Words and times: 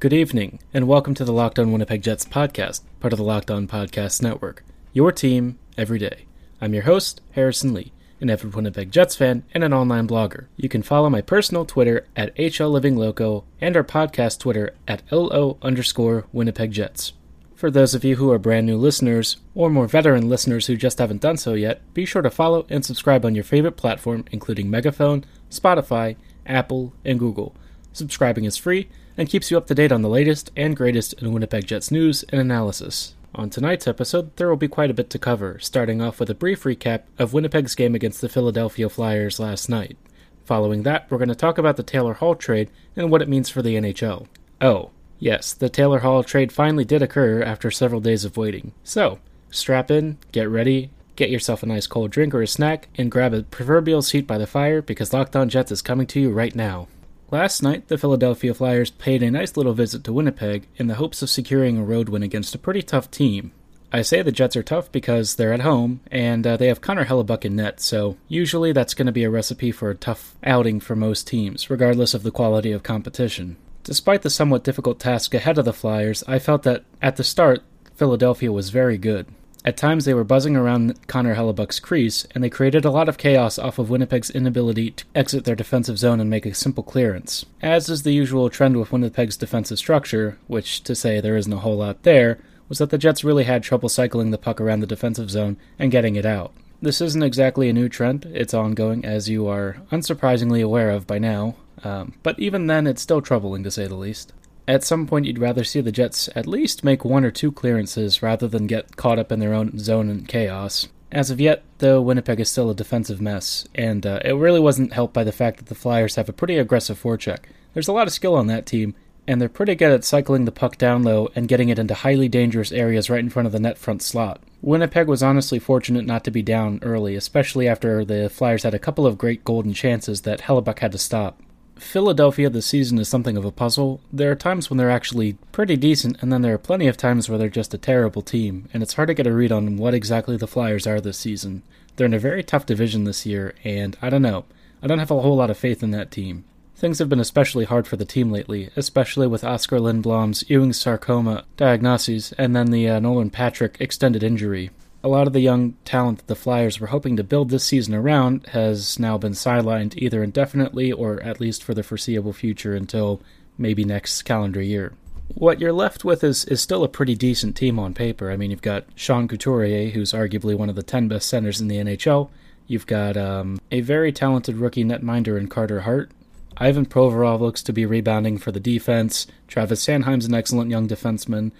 Good 0.00 0.14
evening, 0.14 0.60
and 0.72 0.88
welcome 0.88 1.12
to 1.12 1.26
the 1.26 1.32
Locked 1.32 1.58
On 1.58 1.72
Winnipeg 1.72 2.00
Jets 2.00 2.24
podcast, 2.24 2.80
part 3.00 3.12
of 3.12 3.18
the 3.18 3.22
Locked 3.22 3.50
On 3.50 3.68
Podcast 3.68 4.22
Network. 4.22 4.64
Your 4.94 5.12
team, 5.12 5.58
every 5.76 5.98
day. 5.98 6.24
I'm 6.58 6.72
your 6.72 6.84
host, 6.84 7.20
Harrison 7.32 7.74
Lee, 7.74 7.92
an 8.18 8.30
avid 8.30 8.54
Winnipeg 8.54 8.92
Jets 8.92 9.14
fan 9.14 9.44
and 9.52 9.62
an 9.62 9.74
online 9.74 10.08
blogger. 10.08 10.46
You 10.56 10.70
can 10.70 10.82
follow 10.82 11.10
my 11.10 11.20
personal 11.20 11.66
Twitter 11.66 12.06
at 12.16 12.34
HLLivingLoco 12.36 13.44
and 13.60 13.76
our 13.76 13.84
podcast 13.84 14.38
Twitter 14.38 14.72
at 14.88 15.02
LO 15.12 15.58
underscore 15.60 16.24
Winnipeg 16.32 16.72
Jets. 16.72 17.12
For 17.54 17.70
those 17.70 17.94
of 17.94 18.02
you 18.02 18.16
who 18.16 18.32
are 18.32 18.38
brand 18.38 18.64
new 18.64 18.78
listeners, 18.78 19.36
or 19.54 19.68
more 19.68 19.86
veteran 19.86 20.30
listeners 20.30 20.66
who 20.66 20.78
just 20.78 20.96
haven't 20.96 21.20
done 21.20 21.36
so 21.36 21.52
yet, 21.52 21.82
be 21.92 22.06
sure 22.06 22.22
to 22.22 22.30
follow 22.30 22.64
and 22.70 22.86
subscribe 22.86 23.26
on 23.26 23.34
your 23.34 23.44
favorite 23.44 23.76
platform, 23.76 24.24
including 24.32 24.70
Megaphone, 24.70 25.26
Spotify, 25.50 26.16
Apple, 26.46 26.94
and 27.04 27.18
Google. 27.18 27.54
Subscribing 27.92 28.44
is 28.44 28.56
free 28.56 28.88
and 29.20 29.28
keeps 29.28 29.50
you 29.50 29.58
up 29.58 29.66
to 29.66 29.74
date 29.74 29.92
on 29.92 30.00
the 30.00 30.08
latest 30.08 30.50
and 30.56 30.74
greatest 30.74 31.12
in 31.12 31.30
Winnipeg 31.30 31.66
Jets 31.66 31.90
news 31.90 32.24
and 32.30 32.40
analysis. 32.40 33.14
On 33.34 33.50
tonight's 33.50 33.86
episode, 33.86 34.34
there 34.36 34.48
will 34.48 34.56
be 34.56 34.66
quite 34.66 34.90
a 34.90 34.94
bit 34.94 35.10
to 35.10 35.18
cover, 35.18 35.58
starting 35.58 36.00
off 36.00 36.18
with 36.18 36.30
a 36.30 36.34
brief 36.34 36.62
recap 36.62 37.02
of 37.18 37.34
Winnipeg's 37.34 37.74
game 37.74 37.94
against 37.94 38.22
the 38.22 38.30
Philadelphia 38.30 38.88
Flyers 38.88 39.38
last 39.38 39.68
night. 39.68 39.98
Following 40.46 40.84
that, 40.84 41.08
we're 41.10 41.18
going 41.18 41.28
to 41.28 41.34
talk 41.34 41.58
about 41.58 41.76
the 41.76 41.82
Taylor 41.82 42.14
Hall 42.14 42.34
trade 42.34 42.70
and 42.96 43.10
what 43.10 43.20
it 43.20 43.28
means 43.28 43.50
for 43.50 43.60
the 43.60 43.76
NHL. 43.76 44.26
Oh, 44.58 44.90
yes, 45.18 45.52
the 45.52 45.68
Taylor 45.68 45.98
Hall 45.98 46.24
trade 46.24 46.50
finally 46.50 46.86
did 46.86 47.02
occur 47.02 47.42
after 47.42 47.70
several 47.70 48.00
days 48.00 48.24
of 48.24 48.38
waiting. 48.38 48.72
So, 48.84 49.18
strap 49.50 49.90
in, 49.90 50.16
get 50.32 50.48
ready, 50.48 50.92
get 51.16 51.28
yourself 51.28 51.62
a 51.62 51.66
nice 51.66 51.86
cold 51.86 52.10
drink 52.10 52.34
or 52.34 52.40
a 52.40 52.46
snack, 52.46 52.88
and 52.96 53.10
grab 53.10 53.34
a 53.34 53.42
proverbial 53.42 54.00
seat 54.00 54.26
by 54.26 54.38
the 54.38 54.46
fire 54.46 54.80
because 54.80 55.12
Locked 55.12 55.36
On 55.36 55.50
Jets 55.50 55.70
is 55.70 55.82
coming 55.82 56.06
to 56.06 56.20
you 56.20 56.30
right 56.30 56.54
now. 56.54 56.88
Last 57.32 57.62
night, 57.62 57.86
the 57.86 57.96
Philadelphia 57.96 58.52
Flyers 58.52 58.90
paid 58.90 59.22
a 59.22 59.30
nice 59.30 59.56
little 59.56 59.72
visit 59.72 60.02
to 60.02 60.12
Winnipeg 60.12 60.66
in 60.74 60.88
the 60.88 60.96
hopes 60.96 61.22
of 61.22 61.30
securing 61.30 61.78
a 61.78 61.84
road 61.84 62.08
win 62.08 62.24
against 62.24 62.56
a 62.56 62.58
pretty 62.58 62.82
tough 62.82 63.08
team. 63.08 63.52
I 63.92 64.02
say 64.02 64.20
the 64.22 64.32
Jets 64.32 64.56
are 64.56 64.64
tough 64.64 64.90
because 64.90 65.36
they're 65.36 65.52
at 65.52 65.60
home 65.60 66.00
and 66.10 66.44
uh, 66.44 66.56
they 66.56 66.66
have 66.66 66.80
Connor 66.80 67.04
Hellebuyck 67.04 67.44
in 67.44 67.54
net, 67.54 67.80
so 67.80 68.16
usually 68.26 68.72
that's 68.72 68.94
going 68.94 69.06
to 69.06 69.12
be 69.12 69.22
a 69.22 69.30
recipe 69.30 69.70
for 69.70 69.90
a 69.90 69.94
tough 69.94 70.34
outing 70.42 70.80
for 70.80 70.96
most 70.96 71.28
teams, 71.28 71.70
regardless 71.70 72.14
of 72.14 72.24
the 72.24 72.32
quality 72.32 72.72
of 72.72 72.82
competition. 72.82 73.56
Despite 73.84 74.22
the 74.22 74.30
somewhat 74.30 74.64
difficult 74.64 74.98
task 74.98 75.32
ahead 75.32 75.56
of 75.56 75.64
the 75.64 75.72
Flyers, 75.72 76.24
I 76.26 76.40
felt 76.40 76.64
that 76.64 76.84
at 77.00 77.16
the 77.16 77.24
start, 77.24 77.62
Philadelphia 77.94 78.50
was 78.50 78.70
very 78.70 78.98
good. 78.98 79.28
At 79.62 79.76
times, 79.76 80.06
they 80.06 80.14
were 80.14 80.24
buzzing 80.24 80.56
around 80.56 81.06
Connor 81.06 81.34
Hellebuyck's 81.34 81.80
crease, 81.80 82.26
and 82.34 82.42
they 82.42 82.48
created 82.48 82.86
a 82.86 82.90
lot 82.90 83.08
of 83.10 83.18
chaos 83.18 83.58
off 83.58 83.78
of 83.78 83.90
Winnipeg's 83.90 84.30
inability 84.30 84.92
to 84.92 85.04
exit 85.14 85.44
their 85.44 85.54
defensive 85.54 85.98
zone 85.98 86.18
and 86.18 86.30
make 86.30 86.46
a 86.46 86.54
simple 86.54 86.82
clearance. 86.82 87.44
As 87.60 87.90
is 87.90 88.02
the 88.02 88.12
usual 88.12 88.48
trend 88.48 88.78
with 88.78 88.90
Winnipeg's 88.90 89.36
defensive 89.36 89.78
structure, 89.78 90.38
which, 90.46 90.82
to 90.84 90.94
say 90.94 91.20
there 91.20 91.36
isn't 91.36 91.52
a 91.52 91.58
whole 91.58 91.76
lot 91.76 92.04
there, 92.04 92.38
was 92.70 92.78
that 92.78 92.88
the 92.88 92.98
Jets 92.98 93.22
really 93.22 93.44
had 93.44 93.62
trouble 93.62 93.90
cycling 93.90 94.30
the 94.30 94.38
puck 94.38 94.60
around 94.60 94.80
the 94.80 94.86
defensive 94.86 95.30
zone 95.30 95.58
and 95.78 95.90
getting 95.90 96.16
it 96.16 96.24
out. 96.24 96.52
This 96.80 97.02
isn't 97.02 97.22
exactly 97.22 97.68
a 97.68 97.74
new 97.74 97.90
trend, 97.90 98.24
it's 98.32 98.54
ongoing, 98.54 99.04
as 99.04 99.28
you 99.28 99.46
are 99.46 99.76
unsurprisingly 99.92 100.64
aware 100.64 100.90
of 100.90 101.06
by 101.06 101.18
now, 101.18 101.56
um, 101.84 102.14
but 102.22 102.38
even 102.38 102.66
then, 102.66 102.86
it's 102.86 103.02
still 103.02 103.20
troubling 103.20 103.62
to 103.64 103.70
say 103.70 103.86
the 103.86 103.94
least. 103.94 104.32
At 104.70 104.84
some 104.84 105.08
point, 105.08 105.26
you'd 105.26 105.40
rather 105.40 105.64
see 105.64 105.80
the 105.80 105.90
Jets 105.90 106.28
at 106.36 106.46
least 106.46 106.84
make 106.84 107.04
one 107.04 107.24
or 107.24 107.32
two 107.32 107.50
clearances 107.50 108.22
rather 108.22 108.46
than 108.46 108.68
get 108.68 108.94
caught 108.94 109.18
up 109.18 109.32
in 109.32 109.40
their 109.40 109.52
own 109.52 109.76
zone 109.80 110.08
and 110.08 110.28
chaos. 110.28 110.86
As 111.10 111.28
of 111.28 111.40
yet, 111.40 111.64
though, 111.78 112.00
Winnipeg 112.00 112.38
is 112.38 112.48
still 112.48 112.70
a 112.70 112.74
defensive 112.74 113.20
mess, 113.20 113.66
and 113.74 114.06
uh, 114.06 114.20
it 114.24 114.30
really 114.30 114.60
wasn't 114.60 114.92
helped 114.92 115.12
by 115.12 115.24
the 115.24 115.32
fact 115.32 115.58
that 115.58 115.66
the 115.66 115.74
Flyers 115.74 116.14
have 116.14 116.28
a 116.28 116.32
pretty 116.32 116.56
aggressive 116.56 117.02
forecheck. 117.02 117.46
There's 117.74 117.88
a 117.88 117.92
lot 117.92 118.06
of 118.06 118.12
skill 118.12 118.36
on 118.36 118.46
that 118.46 118.64
team, 118.64 118.94
and 119.26 119.40
they're 119.40 119.48
pretty 119.48 119.74
good 119.74 119.90
at 119.90 120.04
cycling 120.04 120.44
the 120.44 120.52
puck 120.52 120.78
down 120.78 121.02
low 121.02 121.30
and 121.34 121.48
getting 121.48 121.68
it 121.68 121.80
into 121.80 121.94
highly 121.94 122.28
dangerous 122.28 122.70
areas 122.70 123.10
right 123.10 123.18
in 123.18 123.28
front 123.28 123.46
of 123.46 123.52
the 123.52 123.58
net 123.58 123.76
front 123.76 124.02
slot. 124.02 124.40
Winnipeg 124.62 125.08
was 125.08 125.20
honestly 125.20 125.58
fortunate 125.58 126.06
not 126.06 126.22
to 126.22 126.30
be 126.30 126.42
down 126.42 126.78
early, 126.82 127.16
especially 127.16 127.66
after 127.66 128.04
the 128.04 128.30
Flyers 128.30 128.62
had 128.62 128.74
a 128.74 128.78
couple 128.78 129.04
of 129.04 129.18
great 129.18 129.42
golden 129.42 129.74
chances 129.74 130.20
that 130.20 130.42
Hellebuyck 130.42 130.78
had 130.78 130.92
to 130.92 130.98
stop. 130.98 131.42
Philadelphia 131.80 132.50
this 132.50 132.66
season 132.66 132.98
is 132.98 133.08
something 133.08 133.36
of 133.36 133.44
a 133.44 133.50
puzzle. 133.50 134.00
There 134.12 134.30
are 134.30 134.36
times 134.36 134.68
when 134.68 134.76
they're 134.76 134.90
actually 134.90 135.38
pretty 135.50 135.76
decent, 135.76 136.22
and 136.22 136.32
then 136.32 136.42
there 136.42 136.54
are 136.54 136.58
plenty 136.58 136.86
of 136.86 136.96
times 136.96 137.28
where 137.28 137.38
they're 137.38 137.48
just 137.48 137.74
a 137.74 137.78
terrible 137.78 138.22
team, 138.22 138.68
and 138.72 138.82
it's 138.82 138.94
hard 138.94 139.08
to 139.08 139.14
get 139.14 139.26
a 139.26 139.32
read 139.32 139.50
on 139.50 139.76
what 139.76 139.94
exactly 139.94 140.36
the 140.36 140.46
Flyers 140.46 140.86
are 140.86 141.00
this 141.00 141.18
season. 141.18 141.62
They're 141.96 142.06
in 142.06 142.14
a 142.14 142.18
very 142.18 142.42
tough 142.42 142.66
division 142.66 143.04
this 143.04 143.24
year, 143.24 143.54
and 143.64 143.96
I 144.02 144.10
don't 144.10 144.22
know. 144.22 144.44
I 144.82 144.86
don't 144.86 144.98
have 144.98 145.10
a 145.10 145.20
whole 145.20 145.36
lot 145.36 145.50
of 145.50 145.58
faith 145.58 145.82
in 145.82 145.90
that 145.92 146.10
team. 146.10 146.44
Things 146.76 146.98
have 146.98 147.08
been 147.08 147.20
especially 147.20 147.64
hard 147.64 147.88
for 147.88 147.96
the 147.96 148.04
team 148.04 148.30
lately, 148.30 148.70
especially 148.76 149.26
with 149.26 149.44
Oskar 149.44 149.78
Lindblom's 149.78 150.48
Ewing 150.48 150.72
sarcoma 150.72 151.44
diagnosis 151.56 152.32
and 152.32 152.54
then 152.54 152.70
the 152.70 152.88
uh, 152.88 153.00
Nolan 153.00 153.30
Patrick 153.30 153.76
extended 153.80 154.22
injury 154.22 154.70
a 155.02 155.08
lot 155.08 155.26
of 155.26 155.32
the 155.32 155.40
young 155.40 155.74
talent 155.84 156.18
that 156.18 156.26
the 156.26 156.34
Flyers 156.34 156.78
were 156.78 156.88
hoping 156.88 157.16
to 157.16 157.24
build 157.24 157.50
this 157.50 157.64
season 157.64 157.94
around 157.94 158.46
has 158.48 158.98
now 158.98 159.16
been 159.16 159.32
sidelined 159.32 159.96
either 159.96 160.22
indefinitely 160.22 160.92
or 160.92 161.22
at 161.22 161.40
least 161.40 161.64
for 161.64 161.74
the 161.74 161.82
foreseeable 161.82 162.32
future 162.32 162.74
until 162.74 163.22
maybe 163.56 163.84
next 163.84 164.22
calendar 164.22 164.60
year. 164.60 164.92
What 165.34 165.60
you're 165.60 165.72
left 165.72 166.04
with 166.04 166.24
is, 166.24 166.44
is 166.46 166.60
still 166.60 166.82
a 166.82 166.88
pretty 166.88 167.14
decent 167.14 167.56
team 167.56 167.78
on 167.78 167.94
paper. 167.94 168.30
I 168.30 168.36
mean, 168.36 168.50
you've 168.50 168.62
got 168.62 168.84
Sean 168.94 169.28
Couturier, 169.28 169.90
who's 169.90 170.12
arguably 170.12 170.56
one 170.56 170.68
of 170.68 170.76
the 170.76 170.82
10 170.82 171.08
best 171.08 171.28
centers 171.28 171.60
in 171.60 171.68
the 171.68 171.76
NHL. 171.76 172.30
You've 172.66 172.86
got 172.86 173.16
um, 173.16 173.60
a 173.70 173.80
very 173.80 174.12
talented 174.12 174.56
rookie 174.56 174.84
netminder 174.84 175.38
in 175.38 175.48
Carter 175.48 175.80
Hart. 175.80 176.10
Ivan 176.56 176.84
Provorov 176.84 177.40
looks 177.40 177.62
to 177.62 177.72
be 177.72 177.86
rebounding 177.86 178.38
for 178.38 178.52
the 178.52 178.60
defense. 178.60 179.26
Travis 179.48 179.86
Sanheim's 179.86 180.26
an 180.26 180.34
excellent 180.34 180.70
young 180.70 180.86
defenseman. 180.86 181.52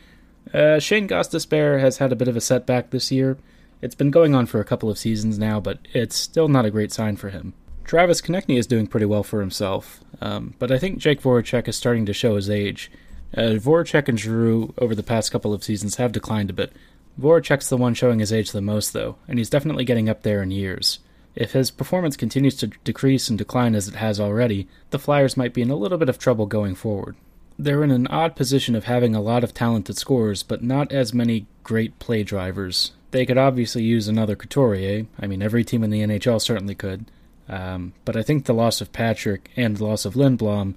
Uh, 0.53 0.79
Shane 0.79 1.07
Gostisbehere 1.07 1.81
has 1.81 1.99
had 1.99 2.13
a 2.13 2.17
bit 2.17 2.29
of 2.29 2.37
a 2.37 2.41
setback 2.41 2.91
this 2.91 3.13
year. 3.13 3.39
It's 3.83 3.95
been 3.95 4.11
going 4.11 4.35
on 4.35 4.47
for 4.47 4.61
a 4.61 4.65
couple 4.65 4.91
of 4.91 4.99
seasons 4.99 5.39
now, 5.39 5.61
but 5.61 5.79
it's 5.95 6.17
still 6.17 6.49
not 6.49 6.65
a 6.65 6.71
great 6.71 6.93
sign 6.93 7.17
for 7.17 7.31
him. 7.31 7.55
Travis 7.85 8.21
Konecny 8.21 8.59
is 8.59 8.67
doing 8.67 8.87
pretty 8.87 9.07
well 9.07 9.23
for 9.23 9.41
himself, 9.41 10.01
um, 10.21 10.55
but 10.59 10.71
I 10.71 10.79
think 10.79 10.99
Jake 10.99 11.23
Voracek 11.23 11.67
is 11.67 11.77
starting 11.77 12.07
to 12.07 12.13
show 12.13 12.37
his 12.37 12.51
age. 12.51 12.91
Uh, 13.35 13.59
Voracek 13.59 14.09
and 14.09 14.19
Giroux 14.19 14.75
over 14.79 14.95
the 14.95 15.03
past 15.03 15.33
couple 15.33 15.55
of 15.55 15.65
seasons 15.65 15.97
have 15.97 16.13
declined 16.13 16.51
a 16.51 16.55
bit. 16.55 16.73
Voracek's 17.19 17.69
the 17.69 17.77
one 17.77 17.95
showing 17.95 18.19
his 18.19 18.33
age 18.33 18.53
the 18.53 18.61
most, 18.61 18.93
though, 18.93 19.17
and 19.27 19.39
he's 19.39 19.51
definitely 19.51 19.85
getting 19.85 20.09
up 20.09 20.23
there 20.23 20.43
in 20.43 20.51
years. 20.51 20.99
If 21.35 21.53
his 21.53 21.71
performance 21.71 22.17
continues 22.17 22.57
to 22.57 22.69
decrease 22.85 23.29
and 23.29 23.39
decline 23.39 23.75
as 23.75 23.89
it 23.89 23.95
has 23.95 24.21
already, 24.21 24.69
the 24.91 24.99
Flyers 24.99 25.37
might 25.37 25.55
be 25.55 25.63
in 25.63 25.71
a 25.71 25.77
little 25.77 25.99
bit 25.99 26.09
of 26.09 26.19
trouble 26.19 26.47
going 26.47 26.75
forward 26.75 27.17
they're 27.65 27.85
in 27.85 27.91
an 27.91 28.07
odd 28.09 28.37
position 28.37 28.75
of 28.75 28.85
having 28.85 29.15
a 29.15 29.21
lot 29.21 29.45
of 29.45 29.55
talented 29.55 29.97
scorers, 29.97 30.43
but 30.43 30.63
not 30.63 30.93
as 30.93 31.13
many 31.13 31.47
great 31.63 31.99
play 31.99 32.23
drivers. 32.23 32.93
They 33.11 33.27
could 33.27 33.39
obviously 33.39 33.83
use 33.83 34.09
another 34.09 34.37
Couturier. 34.37 35.07
I 35.19 35.27
mean, 35.27 35.43
every 35.43 35.65
team 35.65 35.83
in 35.83 35.91
the 35.91 36.01
NHL 36.01 36.41
certainly 36.41 36.75
could. 36.75 37.07
Um, 37.49 37.93
but 38.05 38.17
I 38.17 38.23
think 38.23 38.45
the 38.45 38.55
loss 38.55 38.81
of 38.81 38.93
Patrick 38.93 39.51
and 39.57 39.77
the 39.77 39.85
loss 39.85 40.05
of 40.05 40.15
Lindblom, 40.15 40.75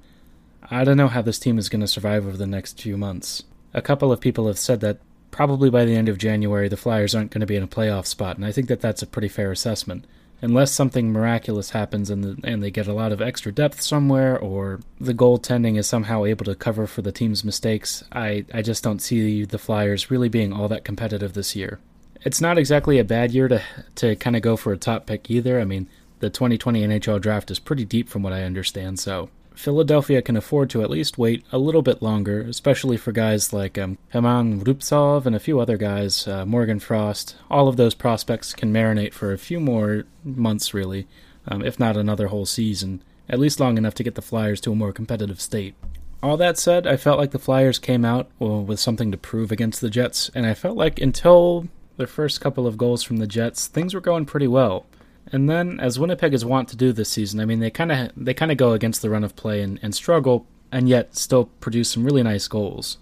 I 0.70 0.84
don't 0.84 0.98
know 0.98 1.08
how 1.08 1.22
this 1.22 1.40
team 1.40 1.58
is 1.58 1.70
going 1.70 1.82
to 1.82 1.88
survive 1.88 2.26
over 2.26 2.38
the 2.38 2.48
next 2.48 2.82
few 2.82 2.98
months. 2.98 3.44
A 3.74 3.82
couple 3.82 4.12
of 4.12 4.20
people 4.20 4.48
have 4.48 4.58
said 4.58 4.80
that 4.82 4.98
probably 5.30 5.70
by 5.70 5.86
the 5.86 5.96
end 5.96 6.10
of 6.10 6.18
January 6.18 6.68
the 6.68 6.78
Flyers 6.78 7.14
aren't 7.14 7.32
going 7.32 7.42
to 7.42 7.48
be 7.48 7.56
in 7.56 7.64
a 7.64 7.68
playoff 7.68 8.08
spot, 8.08 8.38
and 8.38 8.46
I 8.46 8.52
think 8.52 8.68
that 8.68 8.82
that's 8.82 9.02
a 9.02 9.08
pretty 9.08 9.28
fair 9.28 9.52
assessment 9.52 10.06
unless 10.44 10.74
something 10.74 11.10
miraculous 11.10 11.70
happens 11.70 12.10
and 12.10 12.22
the, 12.22 12.38
and 12.44 12.62
they 12.62 12.70
get 12.70 12.86
a 12.86 12.94
lot 12.94 13.14
of 13.14 13.22
extra 13.22 13.50
depth 13.50 13.80
somewhere, 13.80 14.38
or 14.38 14.82
the 15.00 15.14
goaltending 15.14 15.78
is 15.78 15.88
somehow 15.88 16.26
able 16.26 16.44
to 16.44 16.54
cover 16.54 16.86
for 16.86 17.02
the 17.02 17.14
team's 17.14 17.46
mistakes, 17.46 18.04
I, 18.12 18.46
I 18.54 18.62
just 18.62 18.84
don't 18.84 19.00
see 19.02 19.46
the 19.46 19.58
Flyers 19.58 20.12
really 20.12 20.28
being 20.28 20.52
all 20.52 20.68
that 20.68 20.84
competitive 20.84 21.34
this 21.34 21.56
year. 21.56 21.80
It's 22.24 22.42
not 22.42 22.58
exactly 22.58 23.00
a 23.00 23.06
bad 23.06 23.32
year 23.32 23.48
to 23.48 23.62
to 23.96 24.16
kind 24.18 24.36
of 24.36 24.42
go 24.42 24.58
for 24.58 24.74
a 24.74 24.78
top 24.78 25.06
pick 25.06 25.32
either. 25.32 25.62
I 25.62 25.66
mean, 25.66 25.88
the 26.20 26.30
2020 26.30 26.86
NHL 26.88 27.22
draft 27.22 27.50
is 27.50 27.60
pretty 27.60 27.86
deep 27.86 28.10
from 28.10 28.22
what 28.22 28.34
I 28.34 28.44
understand, 28.44 29.00
so 29.00 29.30
Philadelphia 29.56 30.22
can 30.22 30.36
afford 30.36 30.70
to 30.72 30.82
at 30.82 30.90
least 30.90 31.18
wait 31.18 31.44
a 31.52 31.58
little 31.58 31.82
bit 31.82 32.02
longer, 32.02 32.42
especially 32.42 32.98
for 32.98 33.12
guys 33.12 33.54
like 33.54 33.78
um, 33.78 33.98
German 34.12 34.64
Rubtsov 34.64 35.26
and 35.26 35.36
a 35.36 35.40
few 35.40 35.60
other 35.60 35.78
guys, 35.78 36.28
uh, 36.28 36.46
Morgan 36.46 36.80
Frost. 36.80 37.36
All 37.50 37.68
of 37.68 37.78
those 37.78 37.94
prospects 37.94 38.54
can 38.54 38.74
marinate 38.74 39.14
for 39.14 39.32
a 39.32 39.38
few 39.38 39.60
more 39.60 40.04
months, 40.24 40.74
really, 40.74 41.08
um, 41.48 41.64
if 41.64 41.80
not 41.80 41.98
another 41.98 42.28
whole 42.28 42.46
season, 42.46 43.02
at 43.30 43.40
least 43.40 43.60
long 43.60 43.78
enough 43.78 43.96
to 43.96 44.04
get 44.04 44.16
the 44.16 44.22
Flyers 44.22 44.62
to 44.62 44.72
a 44.72 44.76
more 44.76 44.94
competitive 44.94 45.40
state. 45.40 45.76
All 46.22 46.38
that 46.38 46.58
said, 46.58 46.88
I 46.88 46.96
felt 46.96 47.20
like 47.20 47.32
the 47.32 47.40
Flyers 47.40 47.80
came 47.80 48.06
out 48.06 48.30
well, 48.40 48.64
with 48.64 48.80
something 48.80 49.12
to 49.12 49.18
prove 49.18 49.52
against 49.52 49.82
the 49.82 49.90
Jets, 49.90 50.32
and 50.34 50.46
I 50.46 50.54
felt 50.54 50.78
like 50.78 51.02
until 51.02 51.68
the 51.98 52.08
first 52.08 52.42
couple 52.42 52.66
of 52.66 52.78
goals 52.78 53.04
from 53.04 53.18
the 53.18 53.28
Jets, 53.28 53.68
things 53.68 53.94
were 53.94 54.02
going 54.02 54.26
pretty 54.26 54.48
well. 54.48 54.86
And 55.32 55.50
then, 55.50 55.80
as 55.80 56.00
Winnipeg 56.00 56.34
is 56.34 56.46
wont 56.46 56.70
to 56.70 56.76
do 56.76 56.92
this 56.92 57.10
season, 57.10 57.40
I 57.40 57.46
mean, 57.46 57.60
they 57.60 57.72
kind 57.72 57.92
of 57.92 58.12
they 58.16 58.34
kind 58.34 58.52
of 58.52 58.58
go 58.58 58.74
against 58.74 59.02
the 59.02 59.10
run 59.10 59.24
of 59.24 59.36
play 59.36 59.62
and, 59.62 59.80
and 59.82 59.96
struggle, 59.96 60.46
and 60.72 60.90
yet 60.90 61.16
still 61.16 61.46
produce 61.46 61.90
some 61.90 62.04
really 62.04 62.24
nice 62.24 62.48
goals. 62.48 62.98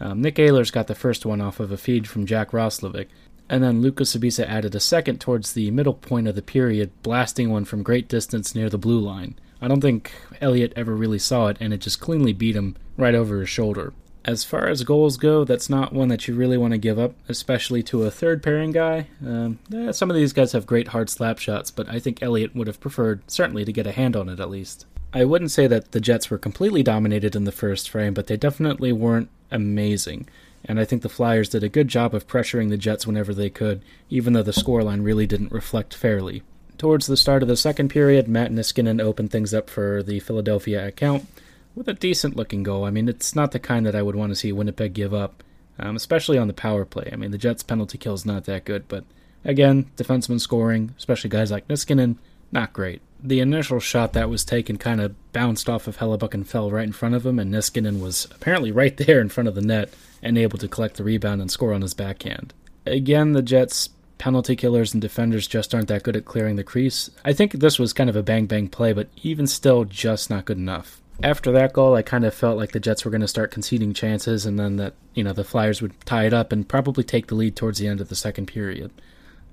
Um, 0.00 0.22
Nick 0.22 0.36
Ehlers 0.36 0.72
got 0.72 0.86
the 0.86 0.94
first 0.94 1.26
one 1.26 1.40
off 1.40 1.60
of 1.60 1.70
a 1.70 1.76
feed 1.76 2.08
from 2.08 2.24
Jack 2.24 2.52
Roslovic, 2.52 3.08
and 3.50 3.62
then 3.62 3.82
Lukas 3.82 4.16
Sbisa 4.16 4.46
added 4.46 4.74
a 4.74 4.80
second 4.80 5.20
towards 5.20 5.52
the 5.52 5.70
middle 5.70 5.94
point 5.94 6.26
of 6.26 6.34
the 6.34 6.42
period, 6.42 6.90
blasting 7.02 7.50
one 7.50 7.64
from 7.66 7.82
great 7.82 8.08
distance 8.08 8.54
near 8.54 8.70
the 8.70 8.78
blue 8.78 9.00
line. 9.00 9.38
I 9.60 9.68
don't 9.68 9.82
think 9.82 10.12
Elliott 10.40 10.72
ever 10.74 10.96
really 10.96 11.18
saw 11.18 11.48
it, 11.48 11.58
and 11.60 11.74
it 11.74 11.82
just 11.82 12.00
cleanly 12.00 12.32
beat 12.32 12.56
him 12.56 12.76
right 12.96 13.14
over 13.14 13.40
his 13.40 13.50
shoulder. 13.50 13.92
As 14.24 14.44
far 14.44 14.68
as 14.68 14.84
goals 14.84 15.16
go, 15.16 15.44
that's 15.44 15.70
not 15.70 15.94
one 15.94 16.08
that 16.08 16.28
you 16.28 16.34
really 16.34 16.58
want 16.58 16.72
to 16.72 16.78
give 16.78 16.98
up, 16.98 17.14
especially 17.28 17.82
to 17.84 18.02
a 18.02 18.10
third 18.10 18.42
pairing 18.42 18.70
guy. 18.70 19.06
Um, 19.26 19.58
eh, 19.74 19.92
some 19.92 20.10
of 20.10 20.16
these 20.16 20.34
guys 20.34 20.52
have 20.52 20.66
great 20.66 20.88
hard 20.88 21.08
slap 21.08 21.38
shots, 21.38 21.70
but 21.70 21.88
I 21.88 21.98
think 21.98 22.22
Elliott 22.22 22.54
would 22.54 22.66
have 22.66 22.80
preferred, 22.80 23.22
certainly, 23.26 23.64
to 23.64 23.72
get 23.72 23.86
a 23.86 23.92
hand 23.92 24.16
on 24.16 24.28
it 24.28 24.38
at 24.38 24.50
least. 24.50 24.84
I 25.14 25.24
wouldn't 25.24 25.50
say 25.50 25.66
that 25.66 25.92
the 25.92 26.00
Jets 26.00 26.30
were 26.30 26.38
completely 26.38 26.82
dominated 26.82 27.34
in 27.34 27.44
the 27.44 27.52
first 27.52 27.88
frame, 27.88 28.12
but 28.12 28.26
they 28.26 28.36
definitely 28.36 28.92
weren't 28.92 29.30
amazing. 29.50 30.28
And 30.66 30.78
I 30.78 30.84
think 30.84 31.00
the 31.00 31.08
Flyers 31.08 31.48
did 31.48 31.64
a 31.64 31.70
good 31.70 31.88
job 31.88 32.14
of 32.14 32.28
pressuring 32.28 32.68
the 32.68 32.76
Jets 32.76 33.06
whenever 33.06 33.32
they 33.32 33.48
could, 33.48 33.80
even 34.10 34.34
though 34.34 34.42
the 34.42 34.52
scoreline 34.52 35.02
really 35.02 35.26
didn't 35.26 35.50
reflect 35.50 35.94
fairly. 35.94 36.42
Towards 36.76 37.06
the 37.06 37.16
start 37.16 37.42
of 37.42 37.48
the 37.48 37.56
second 37.56 37.88
period, 37.88 38.28
Matt 38.28 38.52
Niskanen 38.52 39.00
opened 39.00 39.30
things 39.30 39.54
up 39.54 39.70
for 39.70 40.02
the 40.02 40.20
Philadelphia 40.20 40.86
account 40.86 41.26
with 41.74 41.88
a 41.88 41.94
decent 41.94 42.36
looking 42.36 42.62
goal. 42.62 42.84
I 42.84 42.90
mean, 42.90 43.08
it's 43.08 43.34
not 43.34 43.52
the 43.52 43.58
kind 43.58 43.86
that 43.86 43.94
I 43.94 44.02
would 44.02 44.16
want 44.16 44.30
to 44.30 44.36
see 44.36 44.52
Winnipeg 44.52 44.92
give 44.92 45.14
up, 45.14 45.42
um, 45.78 45.96
especially 45.96 46.38
on 46.38 46.48
the 46.48 46.52
power 46.52 46.84
play. 46.84 47.08
I 47.12 47.16
mean, 47.16 47.30
the 47.30 47.38
Jets' 47.38 47.62
penalty 47.62 47.98
kill 47.98 48.14
is 48.14 48.26
not 48.26 48.44
that 48.44 48.64
good, 48.64 48.88
but 48.88 49.04
again, 49.44 49.90
defensemen 49.96 50.40
scoring, 50.40 50.94
especially 50.98 51.30
guys 51.30 51.50
like 51.50 51.68
Niskanen, 51.68 52.16
not 52.52 52.72
great. 52.72 53.00
The 53.22 53.40
initial 53.40 53.80
shot 53.80 54.14
that 54.14 54.30
was 54.30 54.44
taken 54.44 54.78
kind 54.78 55.00
of 55.00 55.14
bounced 55.32 55.68
off 55.68 55.86
of 55.86 55.98
Hellebuyck 55.98 56.34
and 56.34 56.48
fell 56.48 56.70
right 56.70 56.86
in 56.86 56.92
front 56.92 57.14
of 57.14 57.24
him, 57.24 57.38
and 57.38 57.52
Niskanen 57.52 58.00
was 58.00 58.26
apparently 58.30 58.72
right 58.72 58.96
there 58.98 59.20
in 59.20 59.28
front 59.28 59.48
of 59.48 59.54
the 59.54 59.60
net 59.60 59.92
and 60.22 60.36
able 60.36 60.58
to 60.58 60.68
collect 60.68 60.96
the 60.96 61.04
rebound 61.04 61.40
and 61.40 61.50
score 61.50 61.72
on 61.72 61.82
his 61.82 61.94
backhand. 61.94 62.52
Again, 62.86 63.32
the 63.32 63.42
Jets' 63.42 63.90
penalty 64.18 64.56
killers 64.56 64.92
and 64.92 65.00
defenders 65.00 65.46
just 65.46 65.74
aren't 65.74 65.88
that 65.88 66.02
good 66.02 66.16
at 66.16 66.26
clearing 66.26 66.56
the 66.56 66.64
crease. 66.64 67.10
I 67.24 67.32
think 67.32 67.52
this 67.52 67.78
was 67.78 67.94
kind 67.94 68.10
of 68.10 68.16
a 68.16 68.22
bang 68.22 68.46
bang 68.46 68.68
play, 68.68 68.92
but 68.92 69.08
even 69.22 69.46
still, 69.46 69.84
just 69.84 70.28
not 70.28 70.44
good 70.44 70.58
enough 70.58 71.00
after 71.22 71.52
that 71.52 71.72
goal, 71.72 71.94
I 71.94 72.02
kind 72.02 72.24
of 72.24 72.34
felt 72.34 72.56
like 72.56 72.72
the 72.72 72.80
Jets 72.80 73.04
were 73.04 73.10
going 73.10 73.20
to 73.20 73.28
start 73.28 73.50
conceding 73.50 73.92
chances, 73.94 74.46
and 74.46 74.58
then 74.58 74.76
that 74.76 74.94
you 75.14 75.22
know 75.22 75.32
the 75.32 75.44
Flyers 75.44 75.82
would 75.82 75.98
tie 76.06 76.24
it 76.24 76.34
up 76.34 76.52
and 76.52 76.68
probably 76.68 77.04
take 77.04 77.26
the 77.26 77.34
lead 77.34 77.56
towards 77.56 77.78
the 77.78 77.88
end 77.88 78.00
of 78.00 78.08
the 78.08 78.16
second 78.16 78.46
period. 78.46 78.90